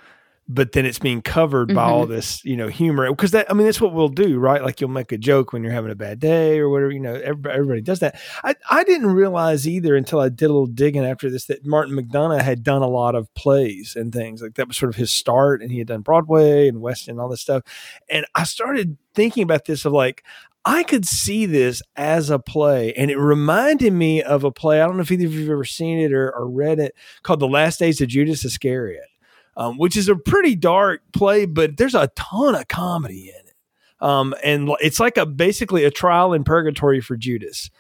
[0.49, 2.13] but then it's being covered by all mm-hmm.
[2.13, 3.09] this, you know, humor.
[3.09, 4.63] Because that I mean that's what we'll do, right?
[4.63, 7.15] Like you'll make a joke when you're having a bad day or whatever, you know,
[7.15, 8.19] everybody, everybody does that.
[8.43, 11.95] I, I didn't realize either until I did a little digging after this that Martin
[11.95, 14.41] McDonagh had done a lot of plays and things.
[14.41, 17.19] Like that was sort of his start and he had done Broadway and West End,
[17.19, 17.63] all this stuff.
[18.09, 20.23] And I started thinking about this of like,
[20.63, 24.81] I could see this as a play, and it reminded me of a play.
[24.81, 26.93] I don't know if either of you have ever seen it or, or read it
[27.23, 29.05] called The Last Days of Judas Iscariot,
[29.57, 33.55] um, which is a pretty dark play, but there's a ton of comedy in it.
[33.99, 37.71] Um, and it's like a basically a trial in purgatory for Judas.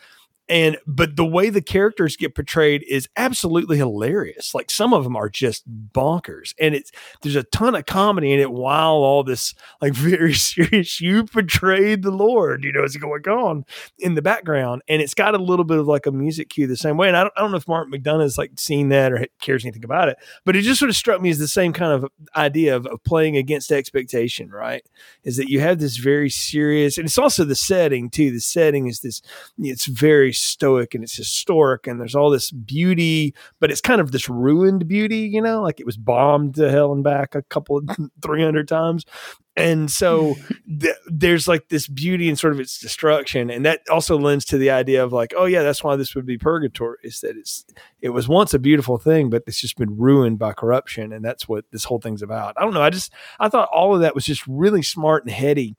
[0.49, 4.55] And but the way the characters get portrayed is absolutely hilarious.
[4.55, 8.39] Like some of them are just bonkers, and it's there's a ton of comedy in
[8.39, 13.27] it while all this like very serious you portrayed the lord you know is going
[13.27, 13.65] on
[13.99, 14.81] in the background.
[14.87, 17.07] And it's got a little bit of like a music cue the same way.
[17.07, 19.65] And i don't, I don't know if mark McDonagh has like seen that or cares
[19.65, 22.09] anything about it but it just sort of struck me as the same kind of
[22.35, 24.83] idea of, of playing against expectation right?
[25.23, 28.31] Is that you have this very serious and it's also the setting too.
[28.31, 29.21] The setting is this
[29.57, 34.11] it's very stoic and it's historic and there's all this beauty but it's kind of
[34.11, 37.77] this ruined beauty you know like it was bombed to hell and back a couple
[37.77, 37.85] of
[38.21, 39.05] 300 times.
[39.55, 40.35] And so
[40.79, 43.49] th- there's like this beauty and sort of its destruction.
[43.49, 46.25] And that also lends to the idea of like oh yeah that's why this would
[46.25, 47.65] be purgatory is that it's
[48.01, 51.11] it was once a beautiful thing but it's just been ruined by corruption.
[51.11, 52.55] And that's what this whole thing's about.
[52.57, 52.83] I don't know.
[52.83, 55.75] I just i thought all of that was just really smart and heady.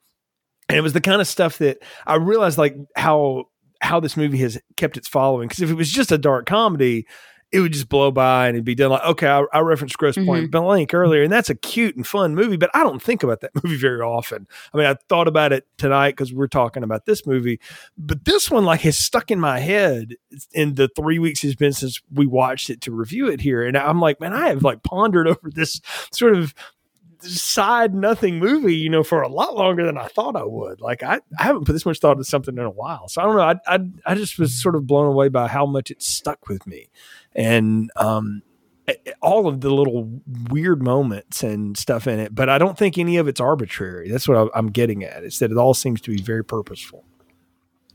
[0.67, 3.45] And it was the kind of stuff that i realized like how
[3.81, 7.05] how this movie has kept its following because if it was just a dark comedy
[7.51, 10.15] it would just blow by and it'd be done like okay i, I referenced gross
[10.15, 10.25] mm-hmm.
[10.25, 13.41] point blank earlier and that's a cute and fun movie but i don't think about
[13.41, 14.47] that movie very often.
[14.73, 17.59] I mean i thought about it tonight because we're talking about this movie
[17.97, 20.15] but this one like has stuck in my head
[20.53, 23.77] in the three weeks it's been since we watched it to review it here and
[23.77, 26.53] i'm like man i have like pondered over this sort of
[27.21, 30.81] side nothing movie, you know, for a lot longer than I thought I would.
[30.81, 33.07] Like I, I haven't put this much thought into something in a while.
[33.07, 33.41] So I don't know.
[33.41, 36.65] I, I, I just was sort of blown away by how much it stuck with
[36.65, 36.89] me.
[37.35, 38.41] And, um,
[39.21, 40.09] all of the little
[40.49, 44.09] weird moments and stuff in it, but I don't think any of it's arbitrary.
[44.09, 45.23] That's what I'm getting at.
[45.23, 47.05] Is that it all seems to be very purposeful.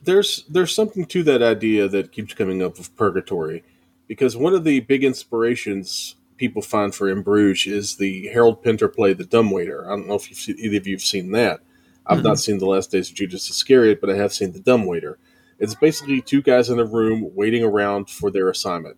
[0.04, 3.64] there's there's something to that idea that keeps coming up of purgatory,
[4.06, 8.88] because one of the big inspirations people find for In Bruges is the Harold Pinter
[8.88, 9.86] play The Dumbwaiter.
[9.86, 11.60] I don't know if you've seen, either of you have seen that.
[12.06, 15.18] I've not seen The Last Days of Judas Iscariot, but I have seen The Dumbwaiter.
[15.58, 18.96] It's basically two guys in a room waiting around for their assignment,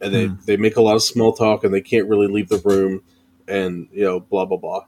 [0.00, 0.34] and they Hmm.
[0.44, 3.02] they make a lot of small talk, and they can't really leave the room,
[3.48, 4.84] and you know, blah blah blah.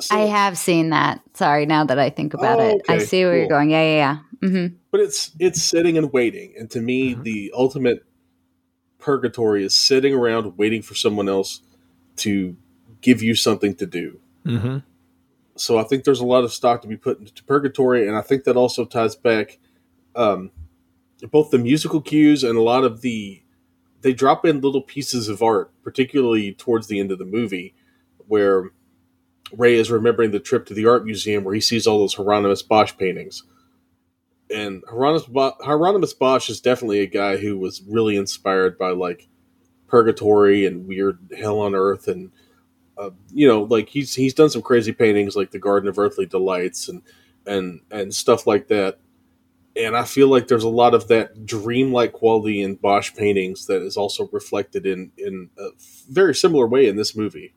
[0.00, 1.20] So- I have seen that.
[1.34, 3.70] Sorry, now that I think about Oh, it, I see where you're going.
[3.70, 4.48] Yeah, yeah, yeah.
[4.48, 7.22] hmm but it's it's sitting and waiting and to me Mhm.
[7.24, 8.04] the ultimate
[9.02, 11.60] purgatory is sitting around waiting for someone else
[12.16, 12.56] to
[13.02, 14.78] give you something to do Mm-hmm.
[15.56, 18.20] so i think there's a lot of stock to be put into purgatory and i
[18.22, 19.58] think that also ties back
[20.16, 20.50] um,
[21.30, 23.42] both the musical cues and a lot of the
[24.00, 27.74] they drop in little pieces of art particularly towards the end of the movie
[28.26, 28.70] where
[29.56, 32.62] ray is remembering the trip to the art museum where he sees all those hieronymus
[32.62, 33.44] bosch paintings
[34.52, 39.28] and Hieronymus, Bo- Hieronymus Bosch is definitely a guy who was really inspired by like
[39.86, 42.30] purgatory and weird hell on earth and
[42.98, 46.26] uh, you know like he's he's done some crazy paintings like the Garden of Earthly
[46.26, 47.02] Delights and
[47.46, 48.98] and and stuff like that.
[49.74, 53.82] And I feel like there's a lot of that dreamlike quality in Bosch paintings that
[53.82, 55.68] is also reflected in in a
[56.10, 57.54] very similar way in this movie.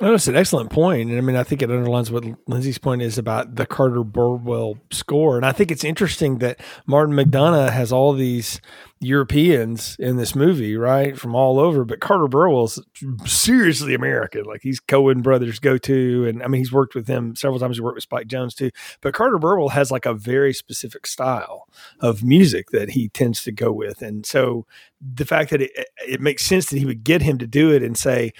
[0.00, 1.10] Oh, that's an excellent point.
[1.10, 4.78] And I mean, I think it underlines what Lindsay's point is about the Carter Burwell
[4.90, 5.36] score.
[5.36, 8.60] And I think it's interesting that Martin McDonagh has all these
[9.02, 11.18] Europeans in this movie, right?
[11.18, 11.84] From all over.
[11.84, 12.82] But Carter Burwell's
[13.26, 14.44] seriously American.
[14.44, 16.26] Like he's Coen Brothers go to.
[16.26, 17.76] And I mean, he's worked with him several times.
[17.76, 18.70] He worked with Spike Jonze too.
[19.00, 21.66] But Carter Burwell has like a very specific style
[22.00, 24.02] of music that he tends to go with.
[24.02, 24.66] And so
[25.00, 25.72] the fact that it,
[26.06, 28.32] it makes sense that he would get him to do it and say,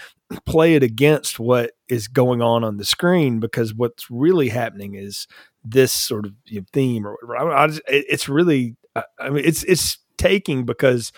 [0.47, 5.27] play it against what is going on on the screen because what's really happening is
[5.65, 7.53] this sort of you know, theme or whatever.
[7.53, 11.13] I, I just, it, it's really, I, I mean, it's it's taking because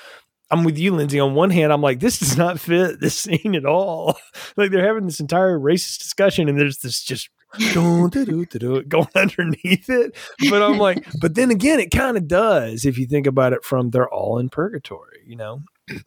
[0.51, 1.19] I'm with you, Lindsay.
[1.19, 4.19] On one hand, I'm like, this does not fit this scene at all.
[4.57, 7.29] like they're having this entire racist discussion, and there's this just
[7.73, 10.17] going underneath it.
[10.51, 13.65] But I'm like, but then again, it kind of does if you think about it
[13.65, 15.63] from they're all in purgatory, you know.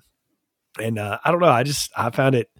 [0.79, 1.47] And uh, I don't know.
[1.47, 2.51] I just I found it.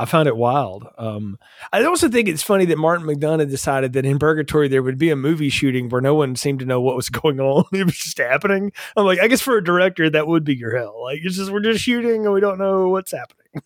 [0.00, 0.86] I found it wild.
[0.96, 1.38] Um,
[1.74, 5.10] I also think it's funny that Martin McDonagh decided that in Purgatory there would be
[5.10, 7.64] a movie shooting where no one seemed to know what was going on.
[7.74, 8.72] It was just happening.
[8.96, 11.02] I'm like, I guess for a director that would be your hell.
[11.02, 13.62] Like it's just we're just shooting and we don't know what's happening.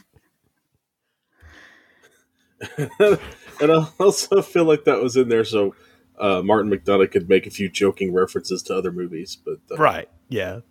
[3.61, 5.75] and I also feel like that was in there so
[6.19, 10.09] uh, Martin McDonagh could make a few joking references to other movies, but uh, Right.
[10.27, 10.61] Yeah.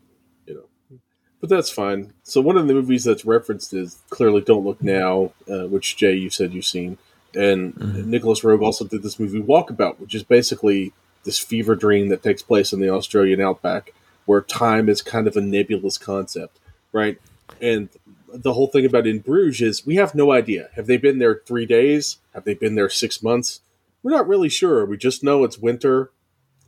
[1.40, 2.12] But that's fine.
[2.24, 6.14] So one of the movies that's referenced is clearly "Don't Look Now," uh, which Jay
[6.14, 6.98] you said you've seen,
[7.34, 8.06] and Mhm.
[8.06, 10.92] Nicolas Roeg also did this movie Walkabout, which is basically
[11.24, 13.92] this fever dream that takes place in the Australian outback,
[14.26, 16.58] where time is kind of a nebulous concept,
[16.92, 17.18] right?
[17.60, 17.88] And
[18.32, 20.68] the whole thing about In Bruges is we have no idea.
[20.74, 22.18] Have they been there three days?
[22.34, 23.60] Have they been there six months?
[24.02, 24.84] We're not really sure.
[24.84, 26.10] We just know it's winter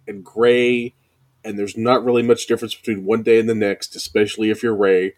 [0.07, 0.95] and gray,
[1.45, 4.75] and there's not really much difference between one day and the next, especially if you're
[4.75, 5.15] Ray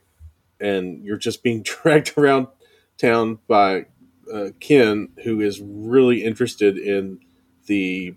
[0.61, 2.49] and you're just being dragged around
[2.99, 3.87] town by
[4.33, 7.21] uh, Ken, who is really interested in
[7.67, 8.15] the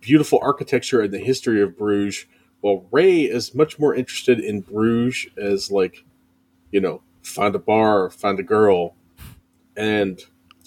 [0.00, 2.26] beautiful architecture and the history of Bruges,
[2.60, 6.04] while Ray is much more interested in Bruges as like,
[6.70, 8.94] you know, find a bar, find a girl,
[9.76, 10.20] and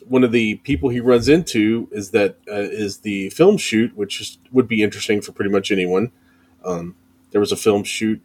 [0.07, 4.21] one of the people he runs into is that uh, is the film shoot, which
[4.21, 6.11] is, would be interesting for pretty much anyone.
[6.63, 6.95] Um,
[7.31, 8.21] there was a film shoot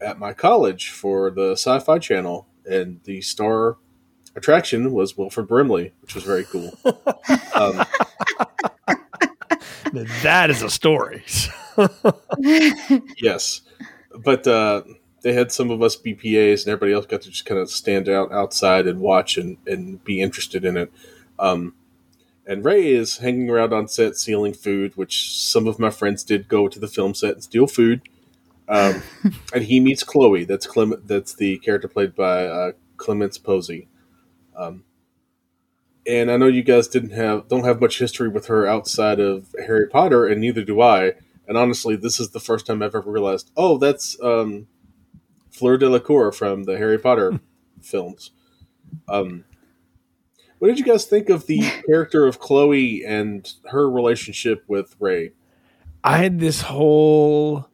[0.00, 3.76] at my college for the Sci-Fi Channel, and the star
[4.36, 6.78] attraction was Wilford Brimley, which was very cool.
[7.54, 7.84] um,
[10.22, 11.24] that is a story.
[13.18, 13.62] yes,
[14.16, 14.82] but uh,
[15.22, 18.08] they had some of us BPAs, and everybody else got to just kind of stand
[18.08, 20.92] out outside and watch and, and be interested in it.
[21.38, 21.74] Um,
[22.48, 26.48] and Ray is hanging around on set stealing food, which some of my friends did
[26.48, 28.00] go to the film set and steal food.
[28.66, 29.02] Um,
[29.54, 30.44] and he meets Chloe.
[30.44, 31.06] That's Clement.
[31.06, 33.86] That's the character played by uh, Clémence Poésy.
[34.56, 34.84] Um,
[36.06, 39.54] and I know you guys didn't have don't have much history with her outside of
[39.66, 41.12] Harry Potter, and neither do I.
[41.46, 44.68] And honestly, this is the first time I've ever realized, oh, that's um,
[45.50, 47.40] Fleur Delacour from the Harry Potter
[47.82, 48.30] films.
[49.06, 49.44] Um,
[50.58, 55.32] what did you guys think of the character of Chloe and her relationship with Ray?
[56.04, 57.68] I had this whole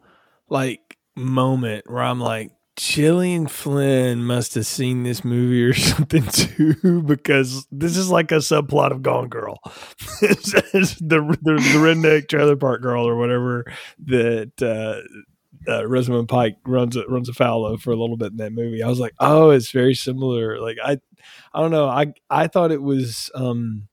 [0.49, 7.03] like moment where I'm like, Gillian Flynn must have seen this movie or something too,
[7.07, 9.59] because this is like a subplot of Gone Girl.
[10.23, 13.65] It's- it's the, the the redneck trailer park girl or whatever
[14.07, 15.07] that uh,
[15.69, 18.83] uh, Rosamund Pike runs runs afoul of for a little bit in that movie.
[18.83, 20.61] I was like, oh, it's very similar.
[20.61, 20.99] Like I,
[21.53, 21.89] I don't know.
[21.89, 23.31] I I thought it was.
[23.35, 23.89] um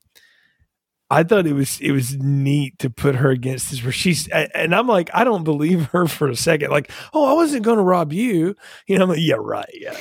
[1.12, 4.74] I thought it was it was neat to put her against this where she's and
[4.74, 7.82] I'm like I don't believe her for a second like oh I wasn't going to
[7.82, 8.54] rob you
[8.86, 9.94] you know I'm like yeah right yeah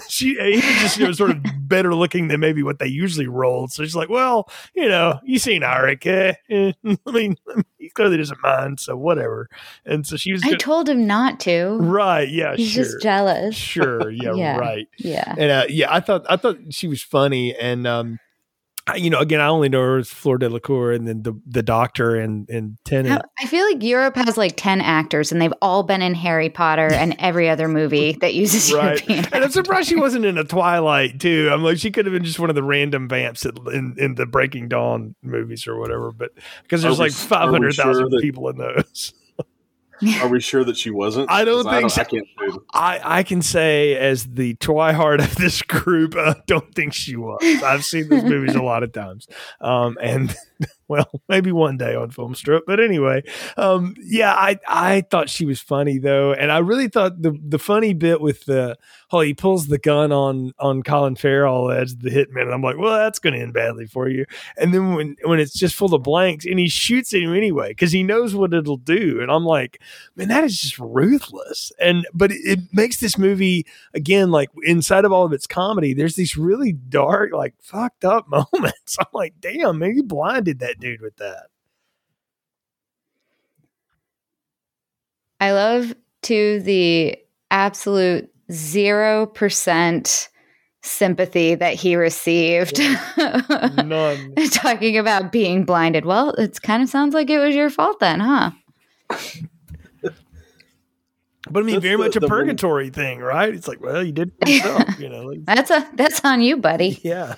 [0.08, 3.72] she even just you know sort of better looking than maybe what they usually rolled
[3.72, 6.34] so she's like well you know you seen Eirik eh.
[7.06, 7.36] I mean
[7.78, 9.48] he clearly doesn't mind so whatever
[9.86, 11.78] and so she was I gonna, told him not to.
[11.80, 13.54] right yeah He's sure just jealous.
[13.56, 14.56] sure yeah, Yeah.
[14.58, 15.34] right Yeah.
[15.38, 18.29] and uh, yeah, I thought I thought she was funny, and um, I-
[18.96, 22.16] you know, again, I only know her as Fleur Delacour, and then the the doctor
[22.16, 23.08] and and Tennant.
[23.22, 26.48] How- I feel like Europe has like 10 actors and they've all been in Harry
[26.50, 30.36] Potter and every other movie that uses Right, European and I'm surprised she wasn't in
[30.38, 31.48] a Twilight too.
[31.52, 34.14] I'm like, she could have been just one of the random vamps at- in in
[34.16, 36.10] the Breaking Dawn movies or whatever.
[36.12, 36.30] But
[36.62, 39.12] because there's we- like five hundred thousand sure people in those.
[40.22, 41.30] Are we sure that she wasn't?
[41.30, 42.00] I don't think so.
[42.00, 42.26] I can't.
[42.72, 47.40] I, I can say as the Twihard of this group, I don't think she was.
[47.62, 49.26] I've seen these movies a lot of times.
[49.60, 50.34] Um, and
[50.90, 52.64] well, maybe one day on film strip.
[52.66, 53.22] But anyway,
[53.56, 56.32] um, yeah, I, I thought she was funny though.
[56.32, 58.76] And I really thought the, the funny bit with the,
[59.12, 62.42] oh, he pulls the gun on, on Colin Farrell as the hitman.
[62.42, 64.26] And I'm like, well, that's going to end badly for you.
[64.56, 67.92] And then when, when it's just full of blanks and he shoots him anyway, because
[67.92, 69.20] he knows what it'll do.
[69.20, 69.80] And I'm like,
[70.16, 71.70] man, that is just ruthless.
[71.78, 73.64] And but it, it makes this movie
[73.94, 78.26] again like inside of all of its comedy, there's these really dark, like fucked up
[78.52, 78.96] moments.
[78.98, 81.46] I'm like, damn, man, you blinded that dude with that.
[85.40, 87.16] I love to the
[87.50, 90.28] absolute 0%
[90.82, 92.78] sympathy that he received.
[93.18, 94.34] None.
[94.50, 96.04] Talking about being blinded.
[96.04, 98.50] Well, it kind of sounds like it was your fault then, huh?
[101.50, 103.52] But I mean, That's very the- much a the one- purgatory thing, right?
[103.54, 105.22] It's like, well, you did it yourself, you know.
[105.22, 107.00] like- That's a that's on you, buddy.
[107.04, 107.36] yeah.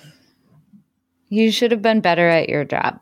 [1.29, 2.99] You should have been better at your job.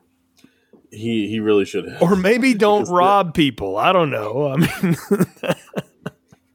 [0.91, 2.01] He he really should have.
[2.01, 3.77] Or maybe don't Because the- rob people.
[3.77, 4.47] I don't know.
[4.47, 4.95] I mean,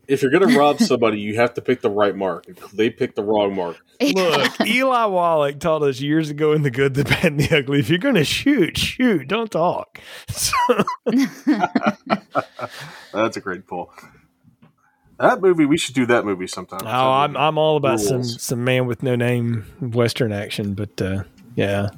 [0.08, 2.46] If you're gonna rob somebody, you have to pick the right mark.
[2.72, 3.76] They picked the wrong mark.
[4.00, 7.80] Look, Eli Wallach taught us years ago in The Good, the Bad, and the Ugly
[7.80, 9.98] if you're going to shoot, shoot, don't talk.
[10.28, 10.52] So,
[13.12, 13.92] That's a great pull.
[15.18, 16.80] That movie, we should do that movie sometime.
[16.84, 21.24] oh, I'm, I'm all about some, some man with no name Western action, but uh,
[21.54, 21.88] yeah.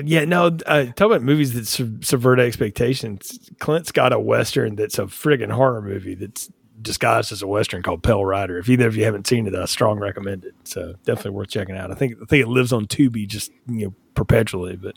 [0.00, 3.50] But yeah, no, uh, talk about movies that sub- subvert expectations.
[3.58, 8.02] Clint's got a Western that's a friggin' horror movie that's disguised as a Western called
[8.02, 8.56] Pale Rider.
[8.56, 10.54] If either of you haven't seen it, I strong recommend it.
[10.64, 11.90] So definitely worth checking out.
[11.90, 14.96] I think I think it lives on Tubi just you know perpetually, but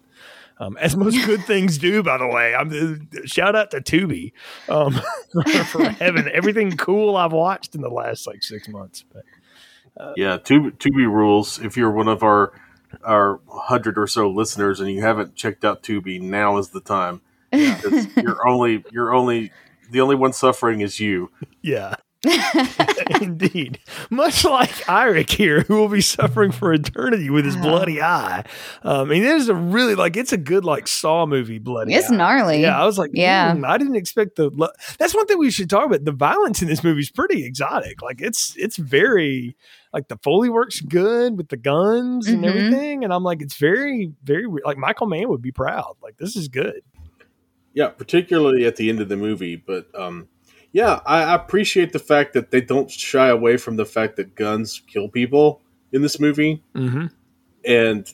[0.57, 2.55] um, as most good things do, by the way.
[2.55, 4.31] I'm uh, shout out to Tubi
[4.69, 5.01] um,
[5.33, 9.03] for, for having everything cool I've watched in the last like six months.
[9.13, 9.25] But
[10.15, 11.59] Yeah, Tubi, Tubi rules.
[11.59, 12.53] If you're one of our
[13.05, 17.21] our hundred or so listeners and you haven't checked out Tubi, now is the time.
[17.51, 19.51] 'Cause you're only you're only
[19.91, 21.29] the only one suffering is you.
[21.61, 21.95] yeah.
[23.21, 23.79] Indeed.
[24.09, 28.45] Much like Eirik here, who will be suffering for eternity with his bloody eye.
[28.83, 31.93] Um, I mean, it is a really like it's a good like Saw movie bloody.
[31.93, 32.15] It's eye.
[32.15, 32.61] gnarly.
[32.61, 33.53] Yeah, I was like, Yeah.
[33.55, 34.49] yeah, I didn't expect the.
[34.49, 36.05] lo- That's one thing we should talk about.
[36.05, 38.01] The violence in this movie is pretty exotic.
[38.01, 39.55] Like it's it's very
[39.93, 42.47] like the foley works good with the guns and Mhm.
[42.47, 45.95] everything, and I'm like, it's very very like Michael Mann would be proud.
[46.01, 46.81] Like this is good.
[47.73, 49.55] Yeah, particularly at the end of the movie.
[49.55, 50.27] But um,
[50.73, 54.35] yeah, I, I appreciate the fact that they don't shy away from the fact that
[54.35, 55.61] guns kill people
[55.91, 57.05] in this movie, Mm-hmm.
[57.65, 58.07] and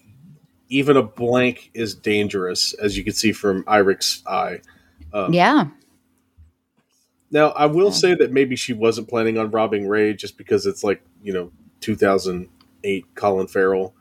[0.69, 4.59] even a blank is dangerous, as you can see from Eirik's eye.
[5.11, 5.65] Um, yeah.
[7.31, 10.83] Now, I will say that maybe she wasn't planning on robbing Ray just because it's
[10.83, 11.51] like, you know,
[11.81, 13.93] 2008 Colin Farrell.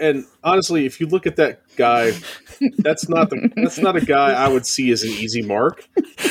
[0.00, 2.12] And honestly, if you look at that guy,
[2.78, 5.88] that's not the that's not a guy I would see as an easy mark.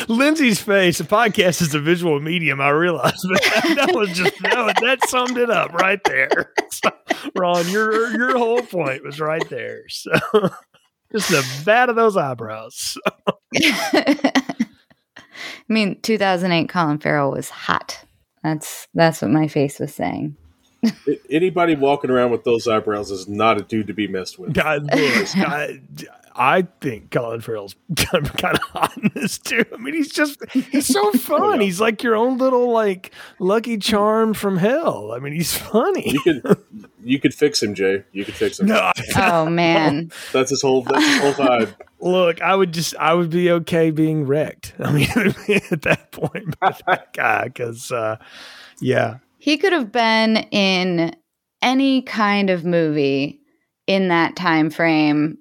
[0.07, 0.97] Lindsay's face.
[0.97, 2.61] The podcast is a visual medium.
[2.61, 3.41] I realize, but
[3.75, 6.53] that, was just that, was- that summed it up right there.
[6.71, 6.89] So,
[7.35, 9.81] Ron, your your whole point was right there.
[9.89, 10.11] So
[11.11, 12.97] just the bat of those eyebrows.
[13.55, 14.43] I
[15.69, 18.03] mean, 2008 Colin Farrell was hot.
[18.43, 20.35] That's that's what my face was saying.
[20.85, 24.53] I- Anybody walking around with those eyebrows is not a dude to be messed with.
[24.53, 25.79] God, look, I,
[26.35, 29.65] I think Colin Farrell's kind of, kind of hot in this too.
[29.73, 31.59] I mean, he's just he's so fun.
[31.59, 31.65] yeah.
[31.65, 35.11] He's like your own little like lucky charm from hell.
[35.13, 36.11] I mean, he's funny.
[36.11, 36.57] You could
[37.03, 38.03] you could fix him, Jay.
[38.11, 38.67] You could fix him.
[38.67, 40.11] No, I- Oh man.
[40.31, 41.73] That's his whole that's his whole vibe.
[41.99, 44.75] Look, I would just, I would be okay being wrecked.
[44.77, 45.07] I mean,
[45.71, 48.17] at that point, with that guy, because, uh,
[48.79, 49.17] yeah,
[49.47, 51.15] He could have been in
[51.61, 53.39] any kind of movie
[53.87, 55.37] in that time frame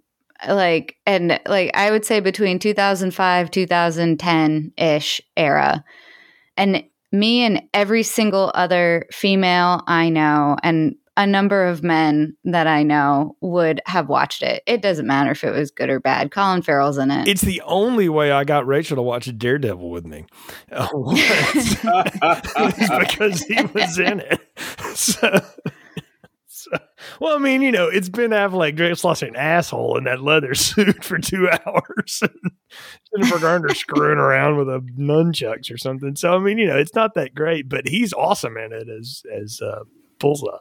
[0.47, 5.85] like and like I would say between 2005 2010 ish era,
[6.57, 12.67] and me and every single other female I know and a number of men that
[12.67, 14.63] I know would have watched it.
[14.67, 16.31] It doesn't matter if it was good or bad.
[16.31, 17.27] Colin Farrell's in it.
[17.27, 20.27] It's the only way I got Rachel to watch Daredevil with me.
[20.73, 22.41] Uh,
[22.99, 24.41] because he was in it.
[24.97, 25.41] So,
[26.47, 26.71] so,
[27.21, 30.55] well, I mean, you know, it's Ben Affleck dressed like an asshole in that leather
[30.55, 32.23] suit for two hours.
[33.15, 36.17] Jennifer Garner screwing around with a nunchucks or something.
[36.17, 39.23] So, I mean, you know, it's not that great, but he's awesome in it as
[39.33, 39.85] as uh,
[40.19, 40.59] bullseye.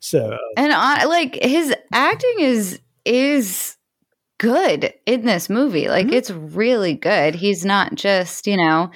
[0.00, 3.76] So and I, like his acting is is
[4.38, 5.88] good in this movie.
[5.88, 6.14] Like mm-hmm.
[6.14, 7.34] it's really good.
[7.34, 8.90] He's not just you know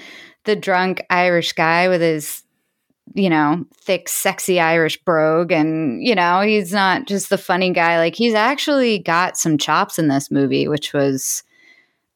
[0.44, 2.42] the drunk Irish guy with his
[3.14, 7.98] you know thick sexy irish brogue and you know he's not just the funny guy
[7.98, 11.44] like he's actually got some chops in this movie which was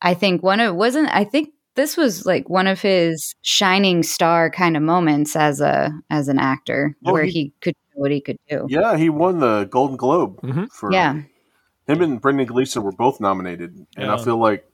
[0.03, 4.51] i think one of wasn't i think this was like one of his shining star
[4.51, 8.21] kind of moments as a as an actor oh, where he, he, could what he
[8.21, 8.67] could do.
[8.69, 10.67] Yeah, he won the Golden Globe mm-hmm.
[10.67, 11.23] for yeah.
[11.87, 14.15] Him and Brendan Gleeson were both nominated, and yeah.
[14.15, 14.65] I feel like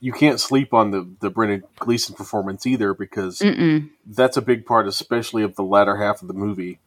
[0.00, 3.90] you can't sleep on the the Brendan Gleeson performance either because Mm-mm.
[4.06, 6.78] that's a big part, especially of the latter half of the movie.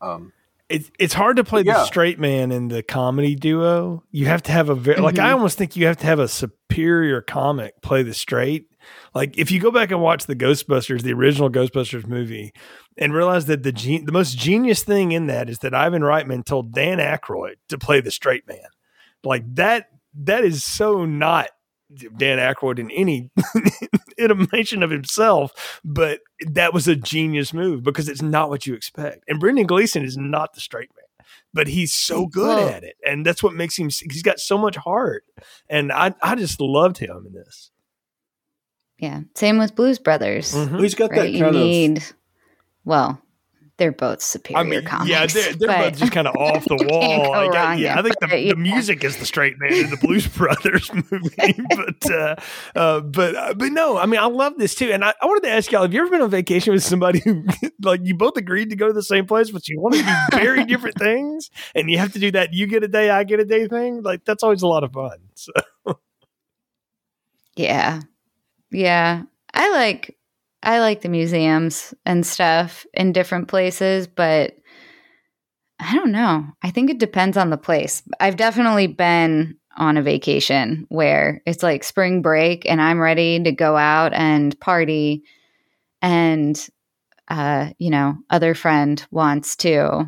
[0.00, 0.32] Um,
[0.68, 1.74] it's it's hard to play yeah.
[1.74, 4.02] the straight man in the comedy duo.
[4.10, 5.04] You have to have a very mm-hmm.
[5.04, 8.68] like I almost think you have to have a superior comic play the straight.
[9.14, 12.52] Like if you go back and watch the Ghostbusters, the original Ghostbusters movie,
[12.96, 16.44] and realize that the gen- the most genius thing in that is that Ivan Reitman
[16.44, 18.58] told Dan Aykroyd to play the straight man.
[19.24, 21.48] Like that that is so not
[22.16, 23.30] Dan Aykroyd in any
[24.18, 29.24] intimation of himself, but that was a genius move because it's not what you expect.
[29.28, 33.24] And Brendan Gleeson is not the straight man, but he's so good at it, and
[33.24, 33.88] that's what makes him.
[33.88, 35.24] He's got so much heart,
[35.68, 37.70] and I I just loved him in this.
[38.98, 40.54] Yeah, same with Blues Brothers.
[40.54, 40.78] Mm-hmm.
[40.78, 41.32] He's got right?
[41.32, 42.12] that kind you need, of
[42.84, 43.20] well,
[43.78, 45.10] they're both superior I mean, comics.
[45.10, 47.30] Yeah, they're, they're both just kind of off the wall.
[47.30, 48.52] Like, wrong, yeah, I think the, yeah.
[48.52, 52.36] the, music is the straight man in the Blues Brothers movie, but uh,
[52.74, 54.90] uh, but uh, but no, I mean I love this too.
[54.92, 57.20] And I, I, wanted to ask y'all: Have you ever been on vacation with somebody
[57.20, 57.44] who
[57.82, 60.38] like you both agreed to go to the same place, but you want to do
[60.38, 63.40] very different things, and you have to do that you get a day, I get
[63.40, 64.02] a day thing?
[64.02, 65.18] Like that's always a lot of fun.
[65.34, 65.52] So.
[67.56, 68.00] Yeah,
[68.70, 69.22] yeah,
[69.54, 70.16] I like
[70.62, 74.56] I like the museums and stuff in different places, but
[75.78, 76.46] I don't know.
[76.62, 78.02] I think it depends on the place.
[78.18, 83.52] I've definitely been on a vacation where it's like spring break and I'm ready to
[83.52, 85.22] go out and party
[86.00, 86.68] and
[87.28, 90.06] uh, you know, other friend wants to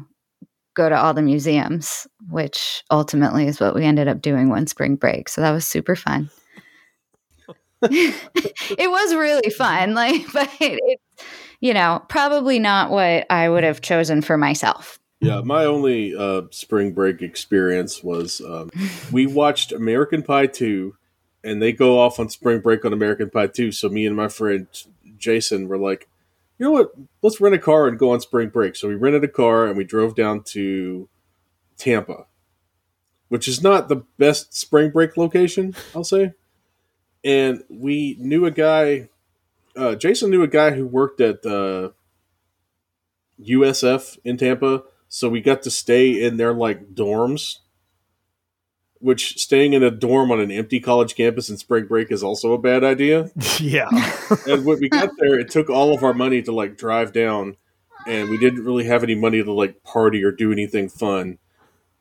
[0.75, 4.95] go to all the museums, which ultimately is what we ended up doing one spring
[4.95, 5.29] break.
[5.29, 6.31] So that was super fun.
[7.83, 9.95] It was really fun.
[9.95, 11.03] Like, but it's,
[11.61, 14.99] you know, probably not what I would have chosen for myself.
[15.21, 18.71] Yeah, my only uh, spring break experience was um,
[19.13, 20.95] we watched American Pie 2,
[21.43, 23.73] and they go off on spring break on American Pie 2.
[23.73, 24.67] So me and my friend
[25.17, 26.09] Jason were like,
[26.59, 26.93] you know what?
[27.23, 28.77] Let's rent a car and go on spring break.
[28.77, 31.09] So we rented a car and we drove down to
[31.77, 32.27] Tampa,
[33.29, 36.35] which is not the best spring break location, I'll say
[37.25, 39.09] and we knew a guy.
[39.77, 41.91] Uh, Jason knew a guy who worked at uh,
[43.41, 47.59] USF in Tampa, so we got to stay in their like dorms.
[49.01, 52.53] Which staying in a dorm on an empty college campus in spring break is also
[52.53, 53.31] a bad idea.
[53.61, 53.89] Yeah.
[54.47, 57.57] and when we got there, it took all of our money to like drive down,
[58.07, 61.39] and we didn't really have any money to like party or do anything fun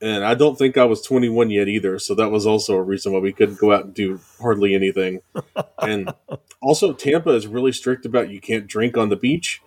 [0.02, 3.14] and I don't think I was 21 yet either, so that was also a reason
[3.14, 5.22] why we couldn't go out and do hardly anything.
[5.82, 6.14] and
[6.62, 9.62] also, Tampa is really strict about you can't drink on the beach.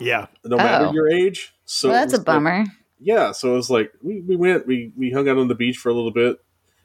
[0.00, 0.92] Yeah, no matter oh.
[0.92, 1.54] your age.
[1.64, 2.60] So well, that's a bummer.
[2.60, 2.68] Like,
[3.00, 5.76] yeah, so it was like we, we went, we we hung out on the beach
[5.76, 6.38] for a little bit.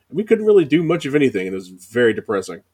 [0.09, 2.61] We couldn't really do much of anything, and it was very depressing.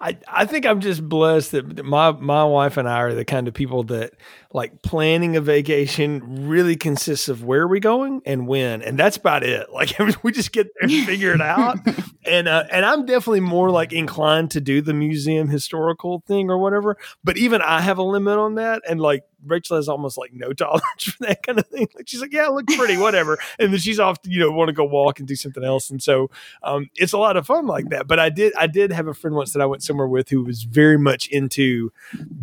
[0.00, 3.48] I, I think I'm just blessed that my my wife and I are the kind
[3.48, 4.14] of people that
[4.56, 9.18] like planning a vacation really consists of where are we going and when, and that's
[9.18, 9.66] about it.
[9.76, 11.78] Like we just get there and figure it out.
[12.24, 16.56] and uh, and I'm definitely more like inclined to do the museum historical thing or
[16.56, 16.96] whatever.
[17.22, 20.54] But even I have a limit on that, and like Rachel has almost like no
[20.54, 21.88] tolerance for that kind of thing.
[21.94, 23.36] Like she's like, yeah, look pretty, whatever.
[23.58, 25.90] And then she's off, to, you know, want to go walk and do something else.
[25.90, 26.30] And so
[26.62, 28.06] um, it's a lot of fun like that.
[28.06, 30.42] But I did, I did have a friend once that I went somewhere with who
[30.42, 31.92] was very much into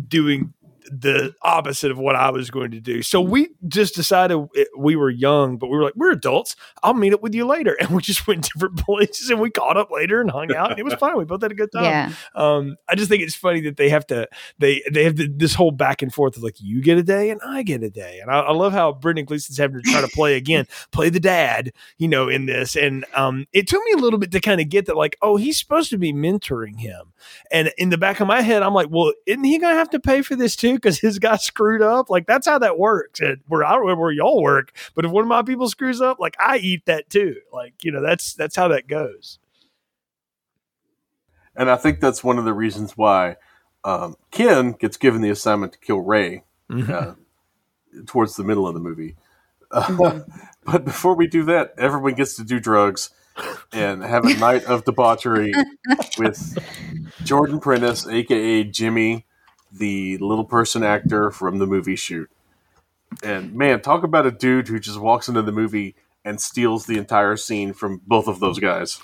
[0.06, 0.52] doing
[0.90, 3.02] the opposite of what I was going to do.
[3.02, 6.56] So we just decided we were young, but we were like, we're adults.
[6.82, 7.76] I'll meet up with you later.
[7.84, 10.70] And we just went different places and we caught up later and hung out.
[10.70, 11.18] And it was fine.
[11.18, 11.84] We both had a good time.
[11.84, 12.12] Yeah.
[12.34, 14.26] Um, I just think it's funny that they have to
[14.58, 17.30] they they have the, this whole back and forth of like you get a day
[17.30, 20.00] and I get a day, and I, I love how Brendan Gleeson's having to try
[20.00, 23.92] to play again, play the dad, you know, in this, and um, it took me
[23.92, 26.78] a little bit to kind of get that like, oh, he's supposed to be mentoring
[26.78, 27.12] him,
[27.50, 30.00] and in the back of my head, I'm like, well, isn't he gonna have to
[30.00, 32.10] pay for this too because his guy screwed up?
[32.10, 33.20] Like that's how that works.
[33.20, 36.00] And where I don't know where y'all work, but if one of my people screws
[36.00, 37.36] up, like I eat that too.
[37.52, 39.38] Like you know, that's that's how that goes.
[41.56, 43.36] And I think that's one of the reasons why
[43.84, 46.90] um, Ken gets given the assignment to kill Ray Mhm.
[46.90, 47.14] uh,
[48.06, 49.16] towards the middle of the movie.
[49.70, 50.20] Uh,
[50.64, 53.10] but before we do that, everyone gets to do drugs
[53.72, 55.52] and have a night of debauchery
[56.18, 56.58] with
[57.22, 59.26] Jordan Prentice, aka Jimmy,
[59.78, 62.30] the little person actor from the movie shoot.
[63.22, 65.94] And man, talk about a dude who just walks into the movie
[66.24, 69.00] and steals the entire scene from both of those guys.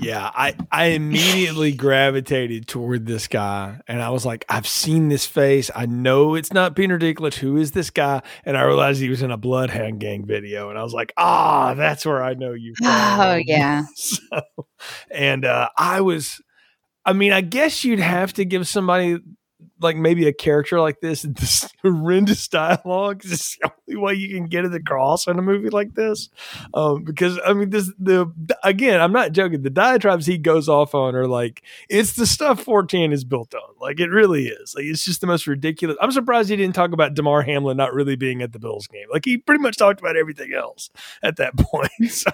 [0.00, 5.26] Yeah, I I immediately gravitated toward this guy, and I was like, I've seen this
[5.26, 5.70] face.
[5.74, 7.36] I know it's not Peter Dinklage.
[7.36, 8.22] Who is this guy?
[8.44, 11.74] And I realized he was in a Bloodhound Gang video, and I was like, Ah,
[11.74, 12.74] that's where I know you.
[12.76, 12.86] From.
[12.86, 13.84] Oh yeah.
[13.94, 14.40] So,
[15.10, 16.40] and uh, I was,
[17.04, 19.18] I mean, I guess you'd have to give somebody
[19.80, 23.24] like maybe a character like this this horrendous dialogue.
[23.24, 26.28] is the only way you can get it across in a movie like this.
[26.74, 29.62] Um, because I mean, this the again, I'm not joking.
[29.62, 33.74] The diatribes he goes off on are like it's the stuff 4chan is built on.
[33.80, 34.74] Like it really is.
[34.74, 35.96] Like it's just the most ridiculous.
[36.00, 39.06] I'm surprised he didn't talk about Damar Hamlin not really being at the Bills game.
[39.12, 40.90] Like he pretty much talked about everything else
[41.22, 41.90] at that point.
[42.10, 42.30] So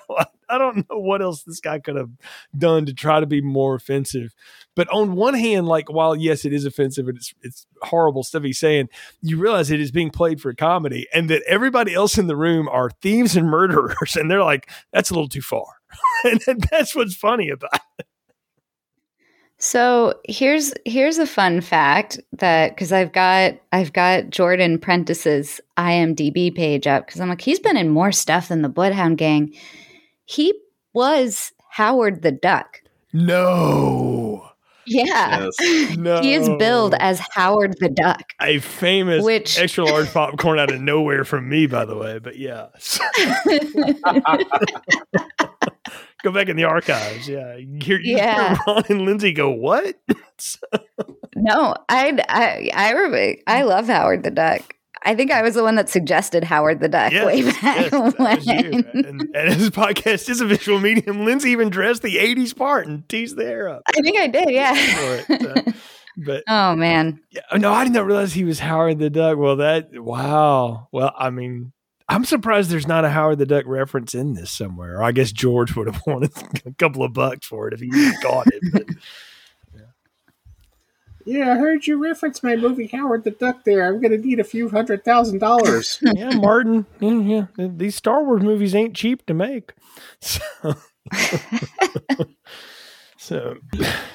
[0.48, 2.10] I, don't know what else this guy could have
[2.56, 4.34] done to try to be more offensive.
[4.74, 8.42] But on one hand, like while yes, it is offensive and it's it's horrible stuff
[8.42, 8.88] he's saying,
[9.22, 12.68] you realize it is being played for comedy, and that everybody else in the room
[12.68, 15.66] are thieves and murderers, and they're like, that's a little too far.
[16.24, 18.06] and that's what's funny about it.
[19.58, 26.54] So here's here's a fun fact that because I've got I've got Jordan Prentice's IMDb
[26.54, 29.54] page up because I'm like he's been in more stuff than the Bloodhound Gang.
[30.24, 30.54] He
[30.92, 32.80] was Howard the Duck.
[33.12, 34.48] No.
[34.86, 35.48] Yeah,
[35.96, 36.20] No.
[36.22, 38.20] he is billed as Howard the Duck.
[38.40, 42.18] a famous Which- extra large popcorn out of nowhere from me, by the way.
[42.18, 42.66] But yeah.
[46.22, 47.28] Go back in the archives.
[47.28, 47.56] Yeah.
[47.56, 48.56] You hear, you hear Yeah.
[48.66, 49.96] Ron and Lindsay go, What?
[51.36, 54.74] no, I I I I love Howard the Duck.
[55.04, 58.12] I think I was the one that suggested Howard the Duck Yes, way back you.
[58.16, 58.84] when.
[58.94, 61.24] And, and his podcast is a visual medium.
[61.24, 63.82] Lindsay even dressed the 80s part and teased the hair up.
[63.86, 64.72] I think I did, yeah.
[64.74, 65.74] it.
[66.16, 69.36] But oh man, yeah, oh, no, I did not realize he was Howard the Duck.
[69.38, 70.88] Well, that, wow.
[70.92, 71.72] Well, I mean,
[72.08, 75.02] I'm surprised there's not a Howard the Duck reference in this somewhere.
[75.02, 76.32] I guess George would have wanted
[76.64, 77.90] a couple of bucks for it if he
[78.22, 78.62] got it.
[78.72, 78.86] But
[81.24, 83.86] Yeah, I heard you reference my movie Howard the Duck there.
[83.86, 85.98] I'm going to need a few hundred thousand dollars.
[86.14, 89.72] yeah, Martin, yeah, yeah, these Star Wars movies ain't cheap to make.
[90.20, 90.40] So,
[93.24, 93.56] so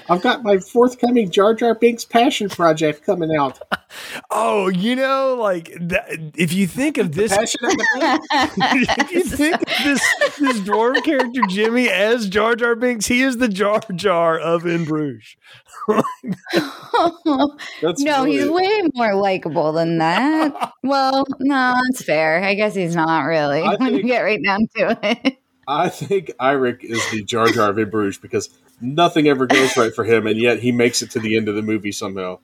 [0.07, 3.59] I've got my forthcoming Jar Jar Binks Passion Project coming out.
[4.29, 8.21] oh, you know, like that, if you think of this Passion of the Bank.
[8.99, 10.01] if you think of this
[10.39, 14.85] this dwarf character Jimmy as Jar Jar Binks, he is the Jar Jar of In
[14.85, 15.35] Bruges.
[17.81, 20.73] That's no, really- he's way more likable than that.
[20.83, 22.43] well, no, that's fair.
[22.43, 25.37] I guess he's not really I when you get right down to it.
[25.71, 28.49] I think Eirik is the Jar Jar of In Bruges because
[28.81, 31.55] nothing ever goes right for him, and yet he makes it to the end of
[31.55, 32.39] the movie somehow.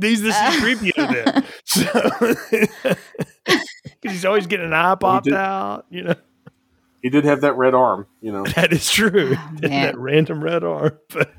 [0.00, 1.44] He's the C-3PO then.
[1.64, 2.94] So,
[3.44, 6.14] 'cause he's always getting an eye popped did- out, you know.
[7.02, 8.44] He did have that red arm, you know.
[8.56, 9.32] That is true.
[9.60, 9.60] man.
[9.60, 10.98] that random red arm.
[11.10, 11.30] But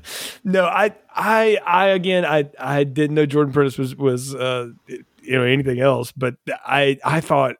[0.44, 5.02] no, I, I, I again, I, I didn't know Jordan Prentice was was uh, you
[5.32, 7.56] know anything else, but I, I thought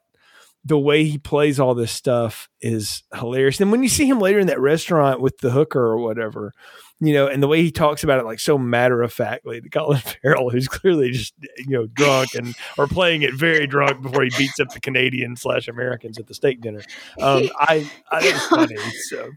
[0.67, 3.61] the way he plays all this stuff is hilarious.
[3.61, 6.53] And when you see him later in that restaurant with the hooker or whatever,
[6.99, 9.69] you know, and the way he talks about it like so matter of factly to
[9.69, 14.25] Colin Farrell, who's clearly just you know drunk and or playing it very drunk before
[14.25, 16.83] he beats up the Canadian slash Americans at the steak dinner.
[17.21, 18.77] Um, I, I think it's funny.
[19.09, 19.31] So.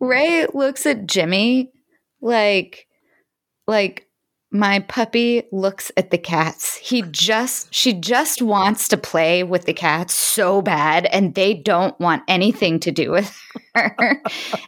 [0.00, 1.70] Ray looks at Jimmy
[2.20, 2.88] like
[3.68, 4.08] like
[4.54, 6.76] my puppy looks at the cats.
[6.76, 11.98] He just, she just wants to play with the cats so bad, and they don't
[11.98, 13.36] want anything to do with
[13.74, 14.22] her.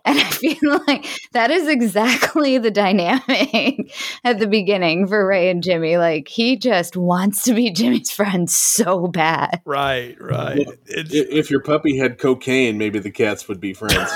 [0.04, 5.62] and I feel like that is exactly the dynamic at the beginning for Ray and
[5.62, 5.98] Jimmy.
[5.98, 9.62] Like, he just wants to be Jimmy's friend so bad.
[9.64, 10.66] Right, right.
[10.66, 14.10] Well, If your puppy had cocaine, maybe the cats would be friends.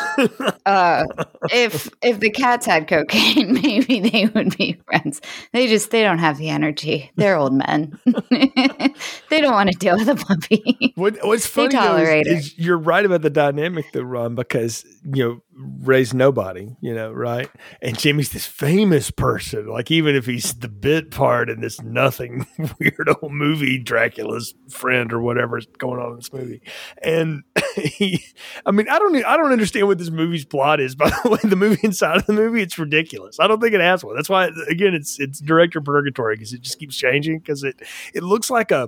[0.66, 1.04] Uh,
[1.52, 5.20] if if the cats had cocaine, maybe they would be friends.
[5.52, 7.10] They just they don't have the energy.
[7.16, 7.98] They're old men.
[8.30, 10.92] they don't want to deal with a puppy.
[10.96, 15.24] What, what's funny though tolerate is, you're right about the dynamic though, Ron, because you
[15.24, 17.50] know Ray's nobody, you know, right?
[17.82, 19.66] And Jimmy's this famous person.
[19.66, 22.46] Like even if he's the bit part in this nothing
[22.78, 26.62] weird old movie, Dracula's friend or whatever's going on in this movie,
[27.02, 27.42] and
[27.76, 28.24] he,
[28.64, 30.94] I mean, I don't, I don't understand what this movie's plot is.
[30.94, 33.38] By the way, the movie inside of the movie, it's ridiculous.
[33.38, 34.16] I don't think it has one.
[34.16, 37.82] That's why, again, it's it's director purgatory because it just keeps changing because it
[38.14, 38.86] it looks like a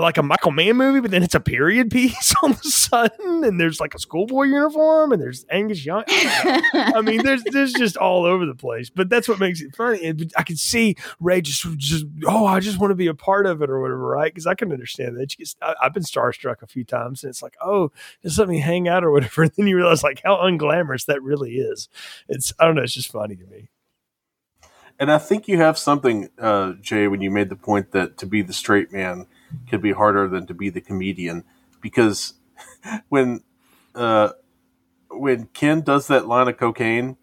[0.00, 3.44] like a Michael Mann movie, but then it's a period piece all of a sudden,
[3.44, 6.04] and there's like a schoolboy uniform, and there's Angus Young.
[6.08, 10.14] I mean, there's there's just all over the place, but that's what makes it funny.
[10.36, 13.62] I can see Ray just just oh, I just want to be a part of
[13.62, 14.32] it or whatever, right?
[14.32, 15.34] Because I can understand that.
[15.62, 17.90] I, I've been starstruck a few times, and it's like, oh,
[18.22, 19.42] just let me hang out or whatever.
[19.42, 21.88] And then you realize like how unglamorous that really is.
[22.28, 23.70] It's I don't know, it's just funny to me.
[24.98, 28.26] And I think you have something, uh, Jay, when you made the point that to
[28.26, 29.26] be the straight man
[29.68, 31.44] could be harder than to be the comedian,
[31.80, 32.34] because
[33.08, 33.42] when
[33.94, 34.30] uh,
[35.10, 37.16] when Ken does that line of cocaine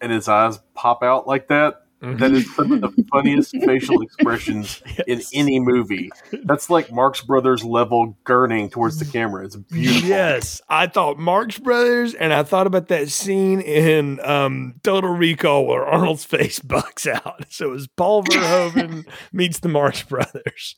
[0.00, 4.82] and his eyes pop out like that, that is some of the funniest facial expressions
[5.06, 6.10] in any movie.
[6.44, 9.44] That's like Marx Brothers level gurning towards the camera.
[9.44, 10.08] It's beautiful.
[10.08, 15.66] Yes, I thought Marx Brothers, and I thought about that scene in um, Total Recall
[15.66, 17.46] where Arnold's face bucks out.
[17.50, 20.76] So it was Paul Verhoeven meets the Marx Brothers.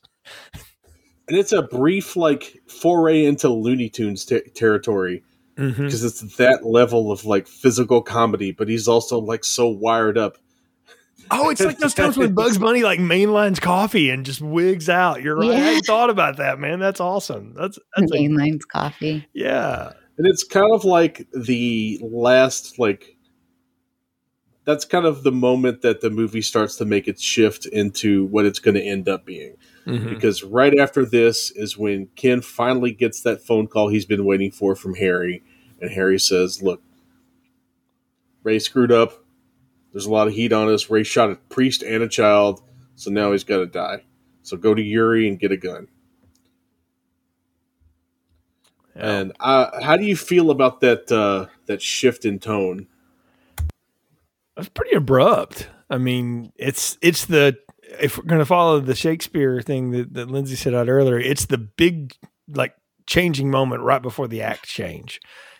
[1.27, 5.23] And it's a brief like foray into Looney Tunes ter- territory
[5.57, 5.83] Mm-hmm.
[5.83, 10.37] because it's that level of like physical comedy, but he's also like so wired up.
[11.31, 15.21] Oh, it's like those times when Bugs Bunny like mainlines coffee and just wigs out.
[15.21, 15.51] You're right.
[15.51, 16.79] I hadn't thought about that, man.
[16.79, 17.53] That's awesome.
[17.55, 19.27] That's that's a, Mainline's coffee.
[19.33, 19.93] yeah.
[20.17, 23.15] And it's kind of like the last like
[24.65, 28.45] that's kind of the moment that the movie starts to make its shift into what
[28.45, 29.55] it's going to end up being.
[29.87, 30.09] Mhm.
[30.09, 34.51] Because right after this is when Ken finally gets that phone call he's been waiting
[34.51, 35.41] for from Harry.
[35.81, 36.81] And Harry says, Look,
[38.43, 39.23] Ray screwed up.
[39.91, 40.89] There's a lot of heat on us.
[40.89, 42.61] Ray shot a priest and a child,
[42.95, 44.03] so now he's got to die.
[44.43, 45.87] So go to Yuri and get a gun.
[48.95, 49.11] Yeah.
[49.11, 52.87] And uh, how do you feel about that uh, that shift in tone?
[54.55, 55.69] That's pretty abrupt.
[55.89, 57.57] I mean, it's it's the
[57.99, 61.45] if we're going to follow the Shakespeare thing that, that Lindsay said out earlier, it's
[61.45, 62.13] the big
[62.47, 62.75] like
[63.07, 65.19] changing moment right before the act change.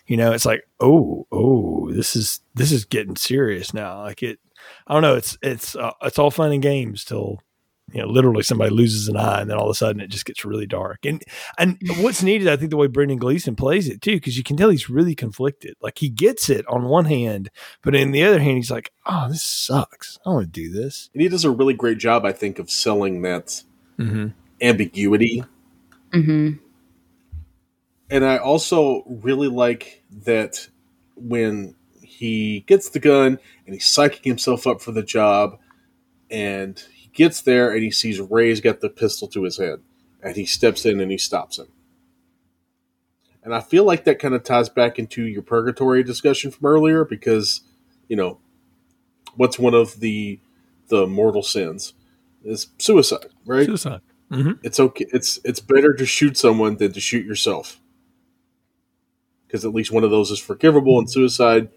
[0.10, 4.02] You know, it's like, oh, oh, this is this is getting serious now.
[4.02, 4.40] Like it,
[4.88, 5.16] I don't know.
[5.16, 7.40] It's it's uh, it's all fun and games till
[7.94, 10.26] you know literally somebody loses an eye, and then all of a sudden it just
[10.26, 11.06] gets really dark.
[11.06, 11.24] And
[11.60, 14.58] and what's needed, I think, the way Brendan Gleeson plays it too, because you can
[14.58, 15.76] tell he's really conflicted.
[15.80, 17.52] Like he gets it on one hand,
[17.84, 20.18] but in the other hand, he's like, "Oh, this sucks.
[20.26, 22.72] I want to do this." And he does a really great job, I think, of
[22.72, 23.62] selling that
[24.00, 24.28] Mm-hmm.
[24.62, 25.44] ambiguity.
[26.12, 26.54] hmm
[28.10, 30.68] And I also really like that
[31.16, 35.60] when he gets the gun and he's psyching himself up for the job,
[36.32, 39.82] and he gets there and he sees Ray's got the pistol to his head,
[40.24, 41.68] and he steps in and he stops him.
[43.44, 47.06] And I feel like that kind of ties back into your purgatory discussion from earlier
[47.06, 47.62] because,
[48.08, 48.40] you know,
[49.36, 50.40] what's one of the
[50.88, 51.94] the mortal sins
[52.44, 53.66] is suicide, right?
[53.66, 54.02] Suicide.
[54.32, 54.52] Mm-hmm.
[54.62, 57.82] it's okay it's it's better to shoot someone than to shoot yourself
[59.50, 61.14] because at least one of those is forgivable and mm-hmm.
[61.14, 61.70] suicide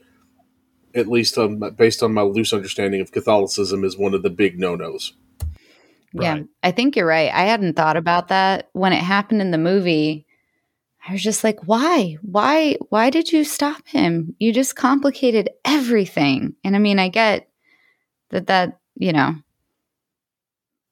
[0.94, 4.58] at least on, based on my loose understanding of catholicism is one of the big
[4.58, 5.14] no-nos
[6.12, 6.46] Yeah, Right.
[6.62, 7.32] I think you're right.
[7.32, 10.26] I hadn't thought about that when it happened in the movie.
[11.08, 12.18] I was just like, why?
[12.20, 14.36] Why why did you stop him?
[14.38, 16.54] You just complicated everything.
[16.62, 17.48] And I mean, I get
[18.28, 19.36] that that, you know,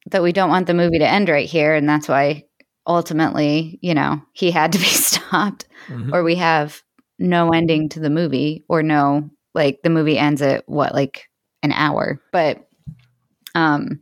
[0.06, 2.44] that we don't want the movie to end right here and that's why
[2.86, 6.10] ultimately, you know, he had to be stopped Mhm.
[6.14, 6.82] or we have
[7.18, 11.28] no ending to the movie or no like the movie ends at what like
[11.62, 12.20] an hour.
[12.32, 12.66] But
[13.54, 14.00] um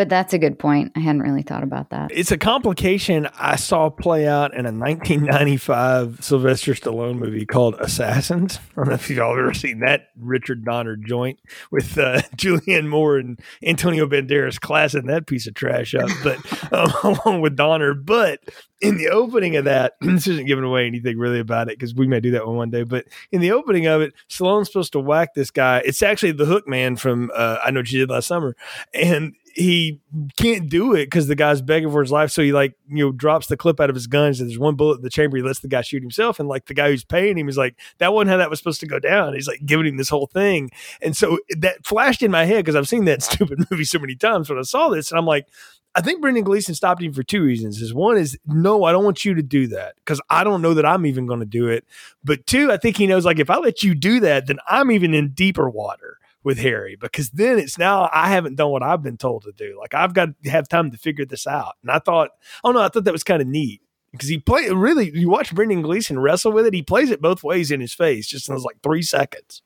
[0.00, 0.92] But that's a good point.
[0.96, 2.10] I hadn't really thought about that.
[2.10, 8.58] It's a complication I saw play out in a 1995 Sylvester Stallone movie called Assassins.
[8.72, 11.38] I don't know if y'all ever seen that Richard Donner joint
[11.70, 16.38] with uh, Julianne Moore and Antonio Banderas classing that piece of trash up, but
[16.72, 16.90] um,
[17.26, 17.92] along with Donner.
[17.92, 18.40] But
[18.80, 22.06] in the opening of that, this isn't giving away anything really about it because we
[22.06, 22.84] may do that one one day.
[22.84, 25.82] But in the opening of it, Stallone's supposed to whack this guy.
[25.84, 28.56] It's actually the Hook Man from uh, I Know What You Did Last Summer,
[28.94, 30.00] and he
[30.36, 32.30] can't do it because the guy's begging for his life.
[32.30, 34.74] So he like you know drops the clip out of his guns and there's one
[34.74, 35.36] bullet in the chamber.
[35.36, 37.76] He lets the guy shoot himself, and like the guy who's paying him is like,
[37.98, 40.26] "That wasn't how that was supposed to go down." He's like giving him this whole
[40.26, 40.70] thing,
[41.02, 44.16] and so that flashed in my head because I've seen that stupid movie so many
[44.16, 45.46] times when I saw this, and I'm like.
[45.92, 47.82] I think Brendan Gleeson stopped him for two reasons.
[47.82, 50.72] Is one is no, I don't want you to do that because I don't know
[50.74, 51.84] that I'm even going to do it.
[52.22, 54.92] But two, I think he knows like if I let you do that, then I'm
[54.92, 59.02] even in deeper water with Harry because then it's now I haven't done what I've
[59.02, 59.76] been told to do.
[59.78, 61.74] Like I've got to have time to figure this out.
[61.82, 62.30] And I thought,
[62.64, 63.82] oh no, I thought that was kind of neat
[64.12, 65.10] because he played really.
[65.16, 66.74] You watch Brendan Gleeson wrestle with it.
[66.74, 69.62] He plays it both ways in his face, just in those like three seconds.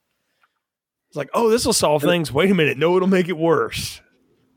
[1.08, 2.32] It's like, oh, this will solve things.
[2.32, 4.00] Wait a minute, no, it'll make it worse.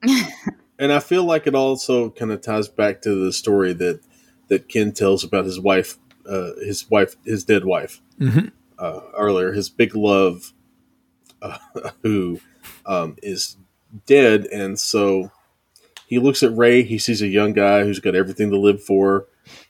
[0.79, 3.99] and I feel like it also kind of ties back to the story that
[4.47, 5.97] that Ken tells about his wife,
[6.27, 8.47] uh, his wife, his dead wife Mm-hmm.
[8.79, 9.51] uh, earlier.
[9.53, 10.53] His big love,
[11.41, 11.57] uh,
[12.03, 12.39] who
[12.85, 13.57] um, is
[14.05, 15.31] dead, and so
[16.07, 16.83] he looks at Ray.
[16.83, 19.25] He sees a young guy who's got everything to live for,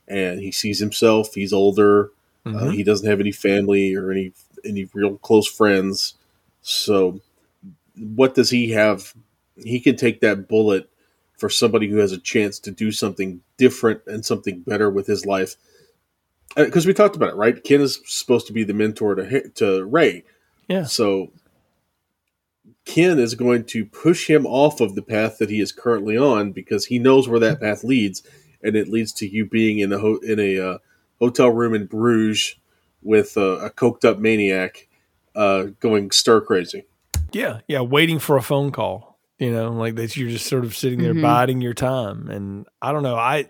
[0.07, 1.34] and he sees himself.
[1.34, 2.11] He's older.
[2.45, 2.74] Uh, Mhm.
[2.76, 4.32] he doesn't have any family or any
[4.63, 6.13] any real close friends.
[6.61, 7.20] So,
[7.97, 9.13] what does he have?
[9.63, 10.89] He can take that bullet
[11.38, 15.26] for somebody who has a chance to do something different and something better with his
[15.26, 15.55] life.
[16.55, 17.63] Because we talked about it, right?
[17.63, 20.24] Ken is supposed to be the mentor to to Ray.
[20.68, 20.86] Yeah.
[20.86, 21.32] So
[22.88, 26.53] Ken is going to push him off of the path that he is currently on
[26.53, 28.23] because he knows where that path leads,
[28.63, 30.77] and it leads to you being in a ho- in a uh,
[31.19, 32.55] hotel room in Bruges
[33.03, 34.88] with uh, a coked up maniac
[35.35, 36.85] uh, going stir crazy.
[37.33, 39.19] Yeah, yeah, waiting for a phone call.
[39.38, 41.21] You know, like that you're just sort of sitting there Mhm.
[41.21, 42.29] biding your time.
[42.29, 43.49] And I don't know, I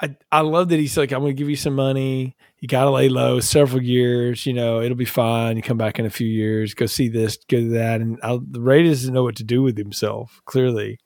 [0.00, 2.36] I I love that he's like, I'm gonna give you some money.
[2.62, 5.56] You gotta lay low several years, you know, it'll be fine.
[5.56, 8.00] You come back in a few years, go see this, go to that.
[8.00, 11.00] And I, Ray doesn't know what to do with himself, clearly.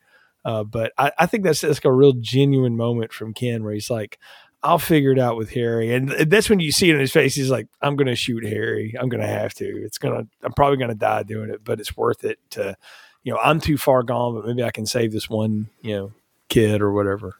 [0.44, 3.72] Uh, but I, I think that's that's like a real genuine moment from Ken where
[3.72, 4.18] he's like,
[4.62, 5.94] I'll figure it out with Harry.
[5.94, 7.34] And that's when you see it in his face.
[7.34, 8.94] He's like, I'm going to shoot Harry.
[9.00, 9.64] I'm going to have to.
[9.64, 12.76] It's going to, I'm probably going to die doing it, but it's worth it to,
[13.22, 16.12] you know, I'm too far gone, but maybe I can save this one, you know,
[16.48, 17.36] kid or whatever.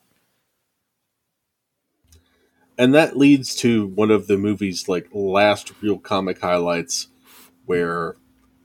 [2.79, 7.09] And that leads to one of the movie's like last real comic highlights
[7.65, 8.17] where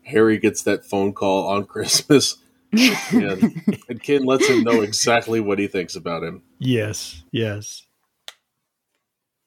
[0.03, 2.37] harry gets that phone call on christmas
[2.71, 7.23] and, and ken lets him know exactly what he thinks about him Yes.
[7.31, 7.87] Yes.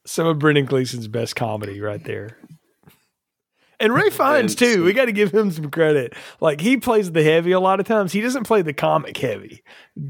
[0.05, 2.37] Some of Brendan Gleeson's best comedy right there.
[3.79, 4.83] And Ralph Fiennes And too.
[4.83, 6.13] We got to give him some credit.
[6.39, 8.11] Like he plays the heavy a lot of times.
[8.11, 9.63] He doesn't play the comic heavy,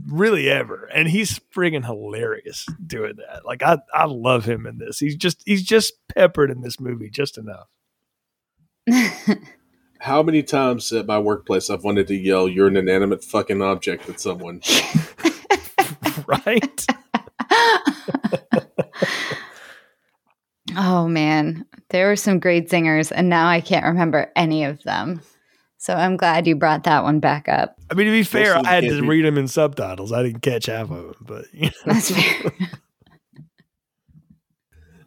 [0.07, 0.85] really ever.
[0.85, 3.45] And he's friggin' hilarious doing that.
[3.45, 4.99] Like I, I love him in this.
[4.99, 7.67] He's just, he's just peppered in this movie just enough.
[9.99, 14.07] how many times at my workplace i've wanted to yell you're an inanimate fucking object
[14.07, 14.61] at someone
[16.27, 16.85] right?
[20.77, 25.21] Oh man, there were some great singers, and now I can't remember any of them.
[25.77, 27.77] So I'm glad you brought that one back up.
[27.91, 30.11] I mean, to be fair, I had to read them in subtitles.
[30.11, 31.71] I didn't catch half of them, but you know.
[31.85, 32.51] That's fair.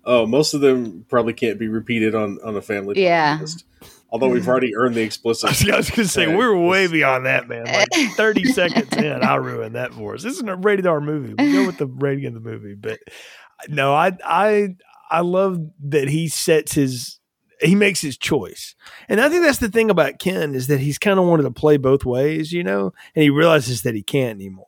[0.04, 3.38] oh most of them probably can't be repeated on on a family Yeah.
[3.38, 3.64] podcast.
[4.10, 7.26] although we've already earned the explicit I was, was going to say, we're way beyond
[7.26, 7.66] that, man.
[7.92, 10.22] Like 30 seconds in, I ruined that for us.
[10.22, 11.34] This isn't a rated R movie.
[11.34, 12.74] We go with the rating of the movie.
[12.74, 13.00] But
[13.68, 14.76] no, I, I,
[15.10, 17.18] I love that he sets his,
[17.60, 18.74] he makes his choice.
[19.08, 21.50] And I think that's the thing about Ken is that he's kind of wanted to
[21.50, 24.66] play both ways, you know, and he realizes that he can't anymore.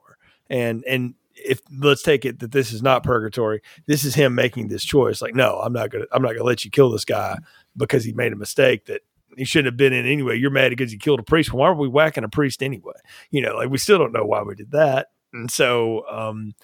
[0.49, 1.15] And, and,
[1.45, 5.23] if let's take it that this is not purgatory, this is him making this choice.
[5.23, 7.39] Like, no, I'm not gonna, I'm not gonna let you kill this guy
[7.77, 9.03] because he made a mistake that
[9.37, 10.37] he shouldn't have been in anyway.
[10.37, 11.53] You're mad because he killed a priest.
[11.53, 12.95] Why are we whacking a priest anyway?
[13.31, 15.09] You know, like we still don't know why we did that.
[15.33, 16.55] And so, um,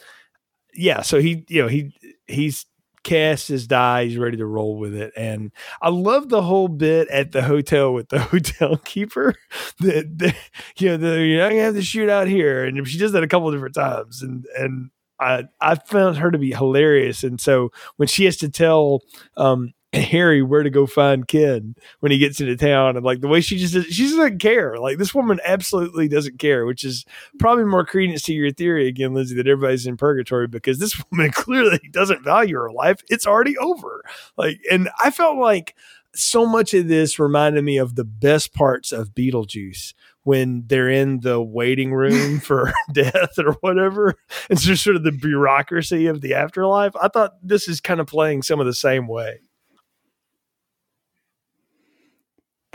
[0.75, 1.95] yeah, so he, you know, he,
[2.27, 2.67] he's
[3.07, 4.07] cast his die.
[4.07, 5.13] He's ready to roll with it.
[5.17, 9.35] And I love the whole bit at the hotel with the hotel keeper
[9.79, 10.37] that, that
[10.77, 12.65] you know, the, you're not gonna have to shoot out here.
[12.65, 14.23] And she does that a couple different times.
[14.23, 14.91] And, and
[15.21, 17.23] I, I found her to be hilarious.
[17.23, 19.03] And so when she has to tell,
[19.37, 23.29] um, Harry where to go find Ken when he gets into town, and like the
[23.29, 24.79] way she just she just doesn't care.
[24.79, 27.05] Like this woman absolutely doesn't care, which is
[27.39, 31.31] probably more credence to your theory again, Lindsay, that everybody's in purgatory because this woman
[31.31, 33.03] clearly doesn't value her life.
[33.09, 34.03] It's already over.
[34.37, 35.75] Like, and I felt like
[36.15, 41.21] so much of this reminded me of the best parts of Beetlejuice when they're in
[41.21, 44.15] the waiting room for death or whatever.
[44.51, 46.95] It's just sort of the bureaucracy of the afterlife.
[47.01, 49.41] I thought this is kind of playing some of the same way.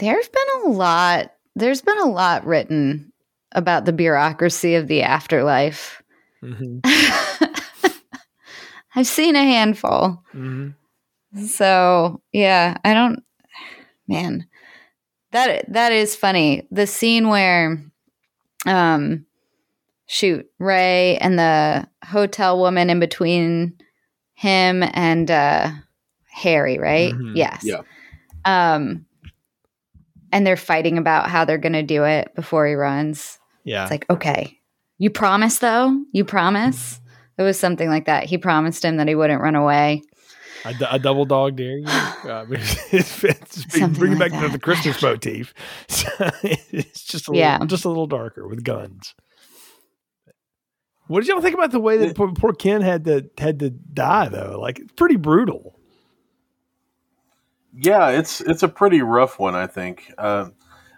[0.02, 1.32] There's been a lot.
[1.56, 3.14] There's been a lot written
[3.52, 6.02] about the bureaucracy of the afterlife.
[6.43, 6.80] Mm-hmm.
[8.95, 10.24] I've seen a handful.
[10.34, 11.45] Mm-hmm.
[11.45, 13.24] So yeah, I don't.
[14.08, 14.47] Man,
[15.34, 16.68] that that is funny.
[16.72, 17.86] The scene where,
[18.66, 19.28] um,
[20.08, 23.78] shoot, Ray and the hotel woman in between
[24.34, 25.70] him and uh
[26.32, 27.14] Harry, right?
[27.14, 27.36] Mm-hmm.
[27.36, 27.64] Yes.
[27.64, 27.82] Yeah.
[28.45, 29.06] Um,
[30.32, 33.40] and they're fighting about how they're going to do it before he runs.
[33.64, 33.84] Yeah.
[33.84, 34.60] It's like, okay,
[34.98, 36.04] you promise though?
[36.12, 37.00] You promise?
[37.38, 38.26] It was something like that.
[38.26, 40.04] He promised him that he wouldn't run away.
[40.64, 41.88] A, d- a double dog dare you?
[42.22, 45.56] Uh, it's, it's bring like back to the Christmas motif.
[45.90, 47.54] it's just a yeah.
[47.54, 49.16] little, just a little darker with guns.
[51.08, 53.72] What did y'all think about the way that poor, poor Ken had to had to
[53.72, 54.60] die though?
[54.62, 55.80] Like it's pretty brutal.
[57.76, 60.11] Yeah, it's it's a pretty rough one, I think.
[60.17, 60.49] Uh,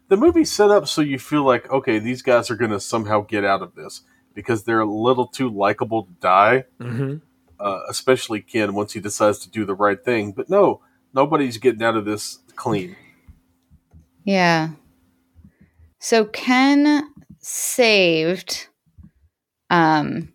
[0.07, 3.21] the movie's set up so you feel like, okay, these guys are going to somehow
[3.21, 4.01] get out of this
[4.33, 6.65] because they're a little too likable to die.
[6.79, 7.17] Mm-hmm.
[7.59, 10.33] Uh, especially Ken once he decides to do the right thing.
[10.33, 10.81] But no,
[11.13, 12.95] nobody's getting out of this clean.
[14.23, 14.69] Yeah.
[15.99, 17.07] So Ken
[17.39, 18.67] saved
[19.69, 20.33] um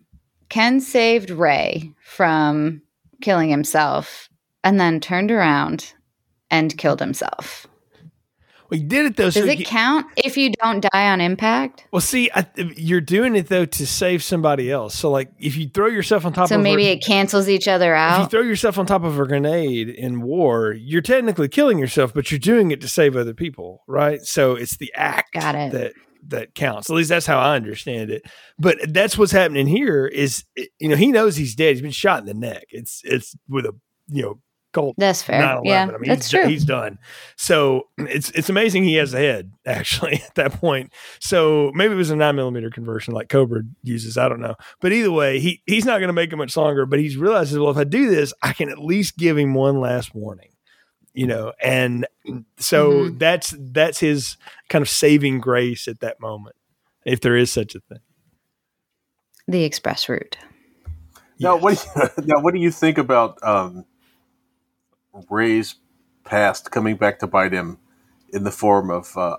[0.49, 2.81] Ken saved Ray from
[3.21, 4.29] killing himself
[4.63, 5.93] and then turned around
[6.51, 7.67] and killed himself.
[8.69, 9.25] We did it though.
[9.25, 11.87] Does so it you, count if you don't die on impact?
[11.91, 12.45] Well, see, I,
[12.75, 14.95] you're doing it though to save somebody else.
[14.95, 17.67] So, like, if you throw yourself on top, so of maybe a, it cancels each
[17.67, 18.19] other out.
[18.19, 22.13] If you throw yourself on top of a grenade in war, you're technically killing yourself,
[22.13, 24.21] but you're doing it to save other people, right?
[24.21, 25.71] So it's the act Got it.
[25.71, 25.93] that
[26.27, 26.89] that counts.
[26.89, 28.23] At least that's how I understand it.
[28.59, 30.05] But that's what's happening here.
[30.05, 30.43] Is
[30.79, 31.71] you know he knows he's dead.
[31.71, 32.65] He's been shot in the neck.
[32.69, 33.73] It's it's with a
[34.09, 34.39] you know
[34.71, 34.95] Colt.
[34.97, 35.41] That's fair.
[35.41, 35.61] 9/11.
[35.65, 36.47] Yeah, I mean, that's he's, true.
[36.49, 36.99] He's done.
[37.37, 40.93] So it's it's amazing he has a head actually at that point.
[41.19, 44.17] So maybe it was a nine millimeter conversion like Cobra uses.
[44.17, 44.55] I don't know.
[44.79, 46.85] But either way, he he's not going to make it much longer.
[46.85, 49.79] But he's realizes well, if I do this, I can at least give him one
[49.79, 50.49] last warning.
[51.13, 52.05] You know, and
[52.57, 53.19] so Mhm.
[53.19, 54.37] that's that's his
[54.69, 56.55] kind of saving grace at that moment,
[57.03, 57.99] if there is such a thing.
[59.47, 60.37] the express route.
[61.39, 63.85] Now, what do you, now what do you think about um,
[65.29, 65.75] Ray's
[66.23, 67.79] past coming back to bite him
[68.31, 69.37] in the form of uh?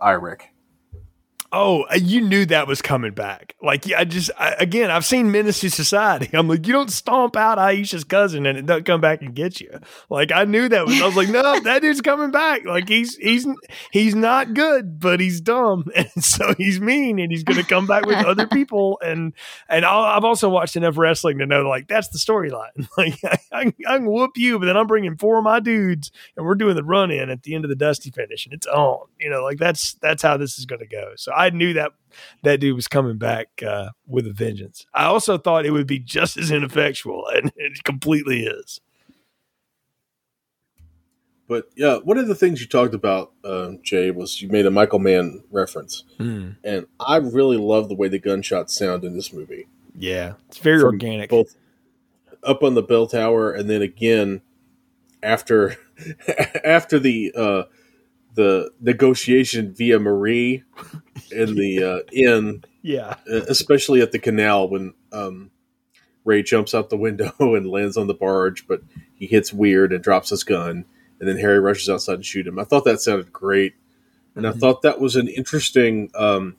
[1.53, 3.57] Oh, uh, you knew that was coming back.
[3.61, 6.30] Like, yeah, I just, I, again, I've seen Menace II Society.
[6.32, 9.61] I'm like, you don't stomp out Aisha's cousin and it doesn't come back and get
[9.61, 9.80] you.
[10.09, 12.64] Like, I knew that was, I was like, no, that dude's coming back.
[12.64, 13.48] Like, he's, he's,
[13.90, 15.84] he's not good, but he's dumb.
[16.01, 18.98] And so he's mean and he's going to come back with other people.
[19.05, 19.34] And,
[19.68, 22.88] and I'll, I've also watched enough wrestling to know, like, that's the storyline.
[22.96, 26.11] Like, I, I, I can whoop you, but then I'm bringing four of my dudes
[26.36, 28.66] and we're doing the run in at the end of the Dusty finish and it's
[28.66, 29.07] on.
[29.18, 31.12] You know, like, that's, that's how this is going to go.
[31.16, 31.93] So I knew that
[32.43, 34.84] that dude was coming back uh, with a vengeance.
[34.93, 38.80] I also thought it would be just as ineffectual, and it completely is.
[41.49, 44.70] But yeah, one of the things you talked about, uh, Jay, was you made a
[44.70, 49.66] Michael Mann reference, and I really love the way the gunshots sound in this movie.
[49.99, 51.30] Yeah, it's very From organic.
[51.30, 51.57] both
[52.45, 54.43] up on the bell tower, and then again
[55.22, 55.76] after
[56.64, 57.62] after the uh,
[58.41, 60.62] the negotiation via Marie
[61.30, 65.51] in the uh, inn, Yeah, especially at the canal when um,
[66.24, 68.80] Ray jumps out the window and lands on the barge, but
[69.14, 70.86] he hits weird and drops his gun,
[71.18, 72.59] and then Harry rushes outside and shoot him.
[72.59, 73.74] I thought that sounded great,
[74.34, 74.61] and I Mhm.
[74.61, 76.11] thought that was an interesting.
[76.14, 76.57] Um,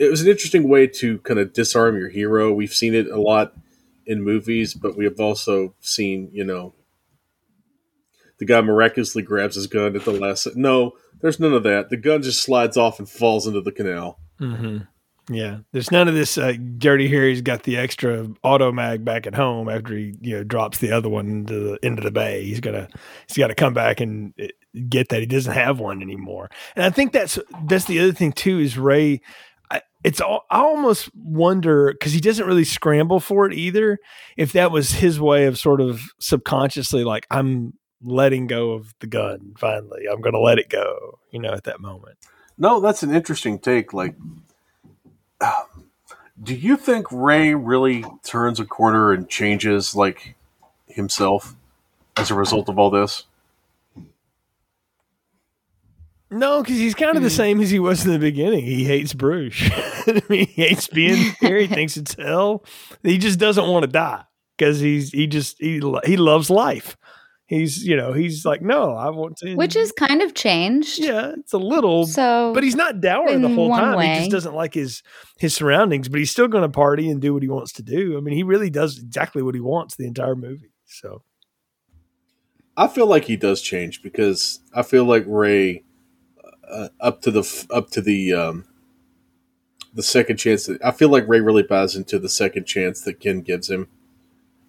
[0.00, 2.52] it was an interesting way to kind of disarm your hero.
[2.52, 3.54] We've seen it a lot
[4.04, 6.74] in movies, but we have also seen, you know,
[8.38, 10.56] the guy miraculously grabs his gun at the last.
[10.56, 11.90] No, there's none of that.
[11.90, 14.18] The gun just slides off and falls into the canal.
[14.38, 14.78] hmm
[15.28, 15.58] yeah.
[15.72, 16.38] There's none of this.
[16.38, 20.44] Uh, Dirty Harry's got the extra auto mag back at home after he you know
[20.44, 22.44] drops the other one into the into the bay.
[22.44, 22.88] He's gonna
[23.26, 24.46] he's got to come back and uh,
[24.88, 25.20] get that.
[25.20, 26.50] He doesn't have one anymore.
[26.76, 28.60] And I think that's that's the other thing too.
[28.60, 29.20] Is Ray.
[30.04, 33.98] It's all, I almost wonder because he doesn't really scramble for it either.
[34.36, 37.72] If that was his way of sort of subconsciously like I'm
[38.02, 39.54] letting go of the gun.
[39.58, 41.18] Finally, I'm going to let it go.
[41.30, 42.16] You know, at that moment.
[42.58, 43.92] No, that's an interesting take.
[43.92, 44.14] Like,
[45.40, 45.84] um,
[46.42, 50.36] do you think Ray really turns a corner and changes like
[50.86, 51.54] himself
[52.16, 53.24] as a result of all this?
[56.30, 57.36] No, because he's kind of the hmm.
[57.36, 58.64] same as he was in the beginning.
[58.64, 59.70] He hates Bruges.
[60.06, 61.58] I mean, he hates being here.
[61.58, 62.64] He thinks it's hell.
[63.02, 64.24] He just doesn't want to die
[64.56, 66.96] because he's he just he he loves life.
[67.46, 69.54] He's you know he's like no, I want to.
[69.54, 70.98] Which is kind of changed.
[70.98, 72.04] Yeah, it's a little.
[72.06, 74.00] So, but he's not dour the whole one time.
[74.00, 75.04] He just doesn't like his
[75.38, 76.08] his surroundings.
[76.08, 78.16] But he's still going to party and do what he wants to do.
[78.16, 80.72] I mean, he really does exactly what he wants the entire movie.
[80.86, 81.22] So
[82.76, 85.84] I feel like he does change because I feel like Ray,
[86.68, 88.64] uh, up to the up to the um,
[89.94, 90.66] the second chance.
[90.66, 93.88] That, I feel like Ray really buys into the second chance that Ken gives him,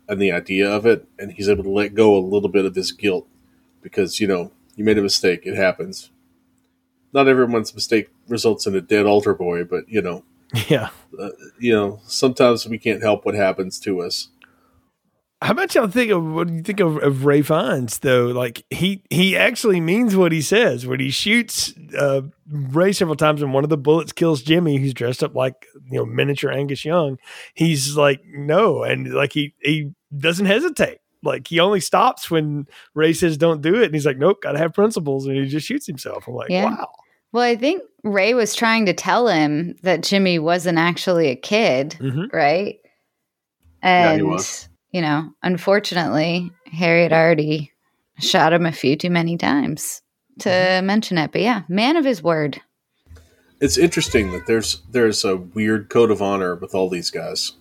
[0.07, 2.75] and the idea of it, and he's able to let go a little bit of
[2.75, 3.27] his guilt
[3.81, 5.41] because you know you made a mistake.
[5.45, 6.11] It happens.
[7.13, 10.23] Not everyone's mistake results in a dead altar boy, but you know,
[10.67, 10.89] yeah.
[11.19, 11.29] uh,
[11.59, 14.29] you know, sometimes we can't help what happens to us.
[15.41, 18.25] How about y'all think of what do you think of, of Ralph Fiennes though?
[18.27, 23.43] Like he he actually means what he says when he shoots uh, Ray several times,
[23.43, 26.83] and one of the bullets kills Jimmy, who's dressed up like you know miniature Angus
[26.83, 27.19] Young.
[27.53, 30.99] He's like no, and like he he doesn't hesitate.
[31.21, 32.65] Like he only stops when
[32.95, 35.67] Ray says don't do it, and he's like nope, gotta have principles, and he just
[35.67, 36.27] shoots himself.
[36.27, 36.65] I'm like Yeah.
[36.65, 36.89] wow,
[37.31, 41.91] well, I think Ray was trying to tell him that Jimmy wasn't actually a kid,
[41.99, 42.33] Mhm.
[42.33, 42.77] right?
[43.83, 44.66] Yeah, And he was.
[44.91, 47.71] You know, unfortunately, Harry had already
[48.19, 50.01] shot him a few too many times
[50.39, 50.85] to Mm-hmm.
[50.85, 51.31] mention it.
[51.31, 52.61] But yeah, man of his word.
[53.59, 57.53] it's interesting that there's there's a weird code of honor with all these guys.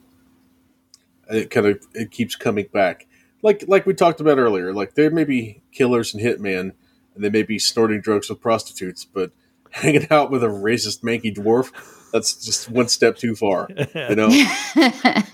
[1.29, 3.07] It kind of it keeps coming back.
[3.43, 6.73] Like like we talked about earlier, like there may be killers and hitmen
[7.15, 9.33] and they may be snorting drugs with prostitutes, but
[9.71, 11.73] hanging out with a racist manky dwarf,
[12.13, 13.69] that's just one step too far.
[13.95, 14.29] You know?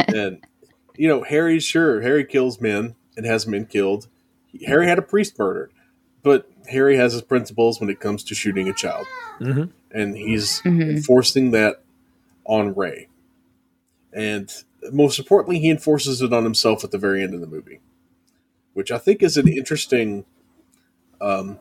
[0.08, 0.44] and
[0.96, 4.08] you know, Harry sure, Harry kills men and has men killed.
[4.66, 5.70] Harry had a priest murdered.
[6.22, 9.06] But Harry has his principles when it comes to shooting a child
[9.40, 9.70] Mhm.
[9.90, 10.90] and he's Mhm.
[10.96, 11.82] enforcing that
[12.44, 13.08] on Ray.
[14.12, 14.52] And
[14.92, 17.80] most importantly, he enforces it on himself at the very end of the movie,
[18.74, 20.24] which I think is an interesting
[21.20, 21.58] um,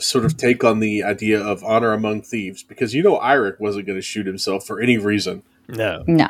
[0.00, 2.62] sort of take on the idea of honor among thieves.
[2.64, 5.42] Because you know, Eirik wasn't going to shoot himself for any reason.
[5.68, 6.28] no, no,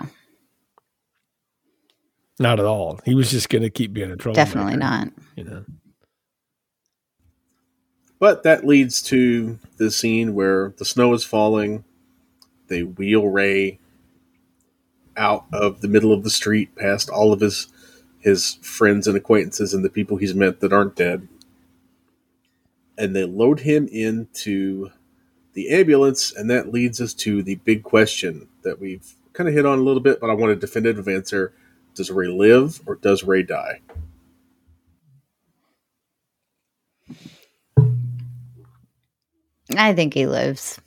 [2.41, 3.01] not at all.
[3.05, 4.45] He was just going to keep being a troublemaker.
[4.45, 5.09] definitely not.
[5.37, 5.65] You know,
[8.19, 11.85] But that leads to the scene where the snow is falling.
[12.69, 13.79] They wheel Ray
[15.17, 17.69] out of the middle of the street past all of his
[18.21, 21.29] his friends and acquaintances and the people he's met that aren't dead.
[22.97, 24.91] And they load him into
[25.53, 29.65] the ambulance, and that leads us to the big question that we've kind of hit
[29.65, 31.53] on a little bit, but I want a definitive answer.
[31.99, 33.81] Does Ray live or does Ray die?
[39.77, 40.81] I think he lives.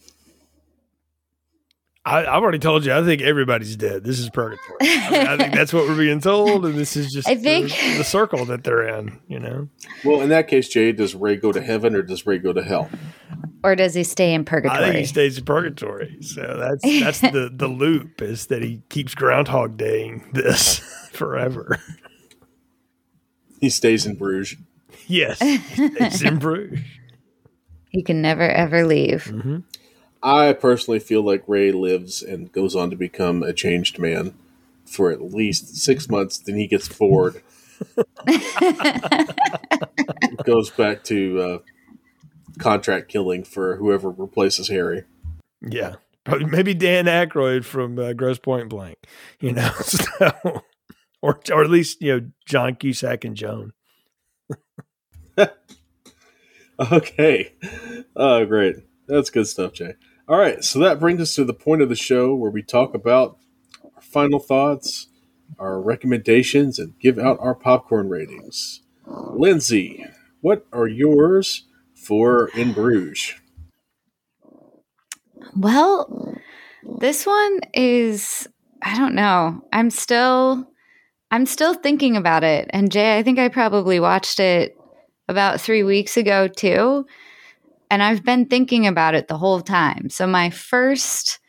[2.03, 2.93] I, I've already told you.
[2.93, 4.03] I think everybody's dead.
[4.03, 4.77] This is purgatory.
[4.81, 7.69] I, mean, I think that's what we're being told, and this is just I think-
[7.69, 9.19] the, the circle that they're in.
[9.27, 9.69] You know,
[10.03, 12.63] Well, in that case, Jay, does Ray go to heaven or does Ray go to
[12.63, 12.89] hell?
[13.63, 14.97] Or does he stay in I think purgatory?
[15.01, 16.17] he stays in purgatory.
[16.21, 20.81] So that's that's the the loop is that he keeps Groundhog Daying this
[21.21, 21.77] forever.
[23.59, 24.57] He stays in Bruges.
[25.05, 26.79] Yes, he stays in Bruges.
[27.91, 29.25] he can never ever leave.
[29.25, 29.57] hmm
[30.23, 34.33] I personally feel like Ray lives and goes on to become a changed man
[34.85, 36.39] for at least six months.
[36.39, 37.41] Then he gets bored,
[40.43, 41.57] goes back to uh,
[42.59, 45.03] contract killing for whoever replaces Harry.
[45.61, 45.95] Yeah,
[46.27, 48.97] maybe Dan Aykroyd from uh, Grosse Pointe Blank.
[49.39, 50.63] You know, so,
[51.21, 53.73] or or at least you know John Cusack and Joan.
[56.91, 57.53] Okay.
[58.15, 58.77] Oh, great.
[59.07, 59.93] That's good stuff, Jay.
[60.27, 60.63] All right.
[60.63, 63.37] So that brings us to the point of the show where we talk about
[63.95, 65.07] our final thoughts,
[65.59, 68.81] our recommendations, and give out our popcorn ratings.
[69.05, 70.05] Lindsay,
[70.41, 73.35] what are yours for In Bruges?
[75.55, 76.35] Well,
[76.99, 78.47] this one is
[78.81, 79.63] I don't know.
[79.71, 80.67] I'm still
[81.31, 82.69] I'm still thinking about it.
[82.71, 84.77] And Jay, I think I probably watched it
[85.27, 87.05] about 3 weeks ago too.
[87.89, 90.09] And I've been thinking about it the whole time.
[90.09, 91.39] So my first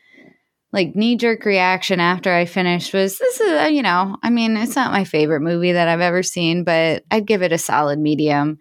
[0.71, 4.57] like knee jerk reaction after I finished was this is uh, you know, I mean,
[4.57, 7.99] it's not my favorite movie that I've ever seen, but I'd give it a solid
[7.99, 8.59] medium.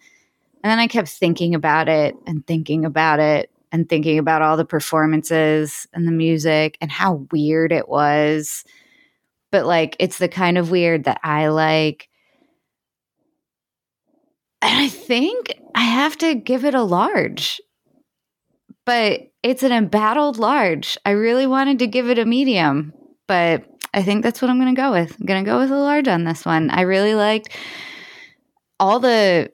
[0.62, 4.56] And then I kept thinking about it and thinking about it and thinking about all
[4.56, 8.64] the performances and the music and how weird it was.
[9.52, 12.08] But like, it's the kind of weird that I like.
[14.62, 17.60] And I think I have to give it a large,
[18.86, 20.96] but it's an embattled large.
[21.04, 22.92] I really wanted to give it a medium,
[23.26, 25.16] but I think that's what I'm going to go with.
[25.18, 26.70] I'm going to go with a large on this one.
[26.70, 27.50] I really liked
[28.80, 29.50] all the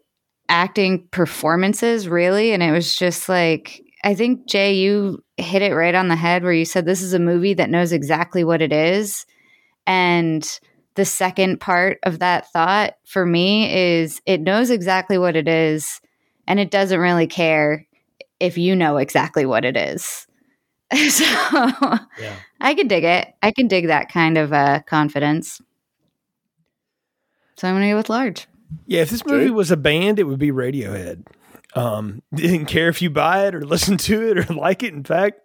[0.48, 2.52] acting performances, really.
[2.52, 6.42] And it was just like, I think, Jay, you hit it right on the head
[6.42, 9.26] where you said this is a movie that knows exactly what it is.
[9.88, 10.46] And
[10.96, 16.00] the second part of that thought for me is it knows exactly what it is
[16.46, 17.86] and it doesn't really care
[18.38, 20.26] if you know exactly what it is.
[21.08, 22.36] so yeah.
[22.60, 23.34] I can dig it.
[23.42, 25.60] I can dig that kind of uh, confidence.
[27.56, 28.46] So I'm going to go with large.
[28.86, 31.24] Yeah, if this movie was a band, it would be Radiohead.
[31.78, 34.92] Um, didn't care if you buy it or listen to it or like it.
[34.92, 35.40] In fact,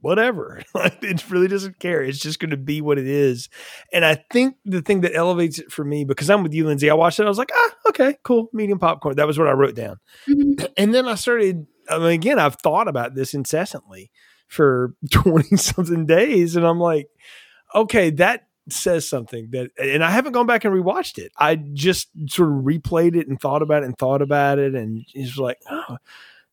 [0.00, 0.62] whatever.
[0.74, 2.02] it really doesn't care.
[2.02, 3.48] It's just going to be what it is.
[3.92, 6.90] And I think the thing that elevates it for me, because I'm with you, Lindsay,
[6.90, 7.26] I watched it.
[7.26, 9.16] I was like, ah, okay, cool, medium popcorn.
[9.16, 9.96] That was what I wrote down.
[10.28, 10.66] Mm-hmm.
[10.76, 11.66] And then I started.
[11.90, 14.10] I mean, again, I've thought about this incessantly
[14.46, 16.54] for 20 something days.
[16.54, 17.08] And I'm like,
[17.74, 21.32] okay, that says something that, and I haven't gone back and rewatched it.
[21.38, 24.74] I just sort of replayed it and thought about it and thought about it.
[24.74, 25.96] And he's like, oh,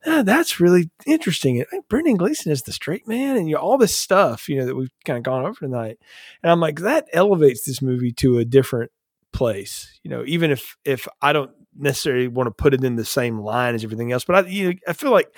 [0.06, 1.66] that's really interesting.
[1.72, 4.66] And Brendan Gleeson is the straight man and you know, all this stuff, you know,
[4.66, 5.98] that we've kind of gone over tonight.
[6.44, 8.92] And I'm like, that elevates this movie to a different
[9.34, 13.06] place, you know, even if, if I don't necessarily want to put it in the
[13.06, 14.24] same line as everything else.
[14.24, 15.36] But I, you know, I feel like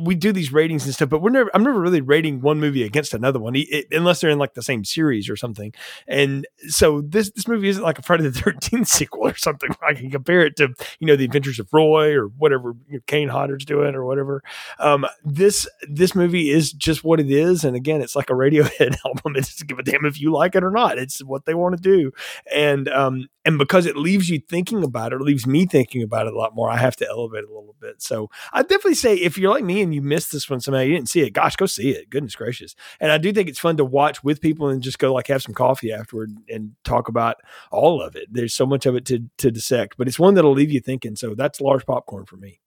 [0.00, 2.82] we do these ratings and stuff, but we're never, I'm never really rating one movie
[2.82, 5.72] against another one, it, unless they're in like the same series or something.
[6.06, 9.70] And so this, this movie isn't like a Friday the 13th sequel or something.
[9.86, 13.00] I can compare it to, you know, the adventures of Roy or whatever you know,
[13.06, 14.42] Kane Hodder's doing or whatever.
[14.78, 17.64] Um, this, this movie is just what it is.
[17.64, 19.36] And again, it's like a Radiohead album.
[19.36, 20.98] It's give a damn if you like it or not.
[20.98, 22.12] It's what they want to do.
[22.52, 26.26] And, um, and because it leaves you thinking about it, or leaves me thinking about
[26.26, 28.00] it a lot more, I have to elevate a little bit.
[28.02, 30.94] So I definitely say if you're like me and you missed this one somehow, you
[30.94, 32.10] didn't see it, gosh, go see it.
[32.10, 32.74] Goodness gracious.
[33.00, 35.42] And I do think it's fun to watch with people and just go like have
[35.42, 37.36] some coffee afterward and talk about
[37.70, 38.28] all of it.
[38.30, 41.16] There's so much of it to to dissect, but it's one that'll leave you thinking.
[41.16, 42.60] So that's large popcorn for me.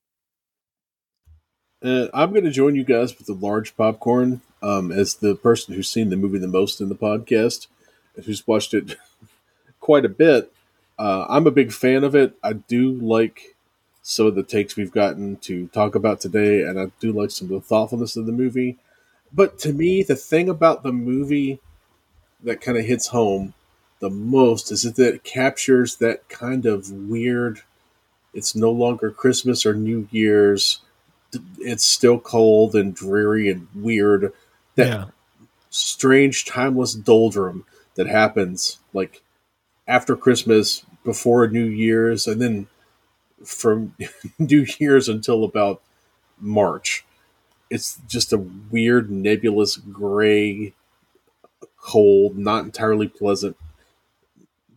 [1.84, 5.76] Uh, I'm going to join you guys with the large popcorn um, as the person
[5.76, 7.68] who's seen the movie the most in the podcast
[8.16, 8.96] and who's watched it
[9.80, 10.52] quite a bit.
[10.98, 12.36] Uh, I'm a big fan of it.
[12.44, 13.56] I do like
[14.02, 17.48] some of the takes we've gotten to talk about today, and I do like some
[17.48, 18.78] of the thoughtfulness of the movie.
[19.34, 21.60] But to me, the thing about the movie
[22.44, 23.54] that kind of hits home
[24.00, 27.62] the most is that it captures that kind of weird.
[28.34, 30.82] It's no longer Christmas or New Year's.
[31.60, 34.32] It's still cold and dreary and weird.
[34.76, 35.06] That yeah.
[35.70, 37.66] strange, timeless doldrum
[37.96, 39.24] that happens like
[39.88, 42.68] after Christmas, before New Year's, and then
[43.46, 43.96] from
[44.40, 45.82] New Year's until about
[46.40, 47.06] March.
[47.70, 50.74] It's just a weird, nebulous, gray,
[51.78, 53.58] cold, not entirely pleasant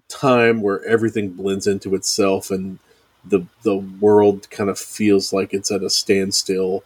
[0.08, 2.78] time where everything blends into itself and
[3.24, 6.82] the the world kind of feels like it's at a standstill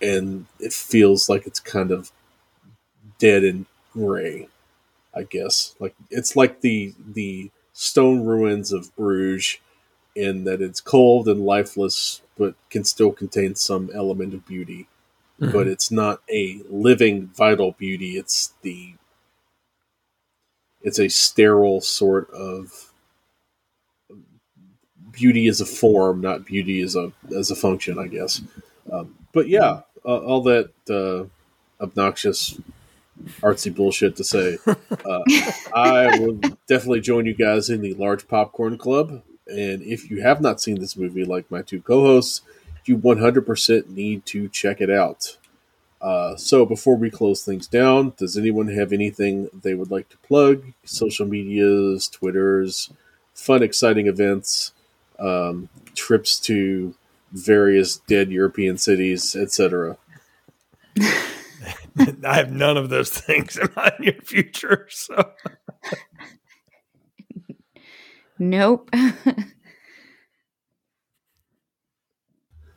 [0.00, 2.10] and it feels like it's kind of
[3.18, 4.48] dead and gray
[5.14, 7.50] i guess like it's like the the
[7.82, 9.58] stone ruins of Bruges
[10.14, 14.86] in that it's cold and lifeless, but can still contain some element of beauty.
[15.40, 15.52] Mm-hmm.
[15.52, 18.16] But it's not a living, vital beauty.
[18.16, 18.94] It's the
[20.80, 22.92] it's a sterile sort of
[25.10, 28.42] beauty as a form, not beauty as a as a function, I guess.
[28.92, 31.24] Um, but yeah, uh, all that uh,
[31.82, 32.60] obnoxious
[33.40, 34.58] artsy bullshit to say.
[34.66, 35.22] Uh,
[35.74, 36.34] I will
[36.66, 39.22] definitely join you guys in the large popcorn club.
[39.46, 42.42] And if you have not seen this movie, like my two co-hosts,
[42.84, 45.36] you 100% need to check it out.
[46.00, 50.16] Uh, so before we close things down, does anyone have anything they would like to
[50.18, 50.64] plug?
[50.84, 52.90] Social medias, Twitters,
[53.34, 54.72] fun, exciting events,
[55.20, 56.94] um, trips to
[57.30, 59.96] various dead European cities, etc.
[62.24, 64.86] I have none of those things in my near future.
[64.90, 65.32] So,
[68.38, 68.90] nope.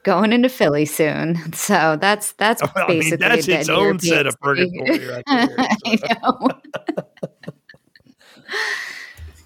[0.03, 3.99] Going into Philly soon, so that's that's well, basically I mean, that's its own European
[3.99, 5.47] set of purgatory right there.
[5.47, 5.55] So.
[5.85, 6.49] I know.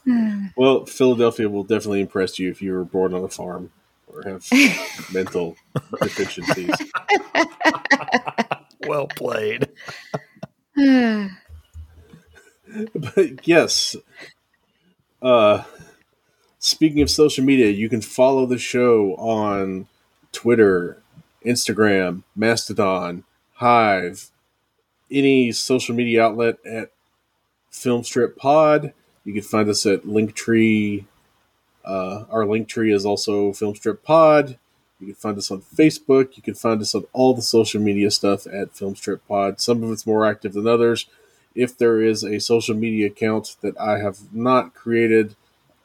[0.57, 3.71] well, Philadelphia will definitely impress you if you were born on a farm.
[4.07, 4.45] or have
[5.13, 5.55] mental
[6.01, 6.75] deficiencies.
[8.89, 9.69] Well played.
[12.95, 13.95] but yes,
[15.21, 15.63] uh,
[16.57, 19.87] speaking of social media, you can follow the show on
[20.31, 21.01] Twitter,
[21.45, 24.31] Instagram, Mastodon, Hive,
[25.11, 26.91] any social media outlet at
[27.71, 28.93] Filmstrip Pod.
[29.23, 31.05] You can find us at Linktree.
[31.85, 34.57] Uh, our Linktree is also Filmstrip Pod.
[34.99, 36.35] You can find us on Facebook.
[36.35, 39.61] You can find us on all the social media stuff at Filmstrip Pod.
[39.61, 41.05] Some of it's more active than others.
[41.55, 45.35] If there is a social media account that I have not created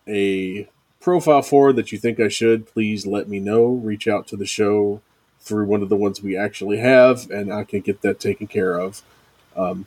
[0.07, 0.69] a
[1.01, 3.67] profile for that you think I should, please let me know.
[3.67, 5.01] Reach out to the show
[5.41, 8.79] through one of the ones we actually have, and I can get that taken care
[8.79, 9.03] of.
[9.57, 9.87] Um,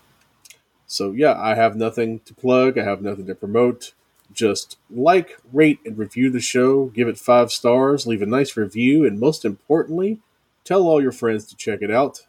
[0.85, 3.93] so, yeah, I have nothing to plug, I have nothing to promote.
[4.33, 9.05] Just like, rate, and review the show, give it five stars, leave a nice review,
[9.05, 10.19] and most importantly,
[10.63, 12.25] tell all your friends to check it out.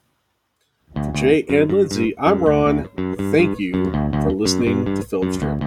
[0.95, 2.89] For Jay and Lindsay, I'm Ron.
[3.31, 3.93] Thank you
[4.23, 5.61] for listening to Filmstrip.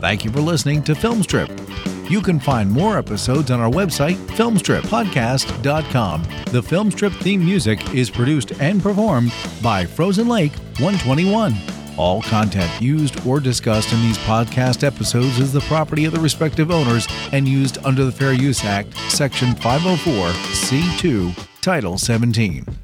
[0.00, 2.10] Thank you for listening to Filmstrip.
[2.10, 6.22] You can find more episodes on our website, filmstrippodcast.com.
[6.50, 9.32] The Filmstrip theme music is produced and performed
[9.62, 11.54] by Frozen Lake 121.
[11.96, 16.70] All content used or discussed in these podcast episodes is the property of the respective
[16.70, 22.81] owners and used under the Fair Use Act, Section 504, C2, Title 17.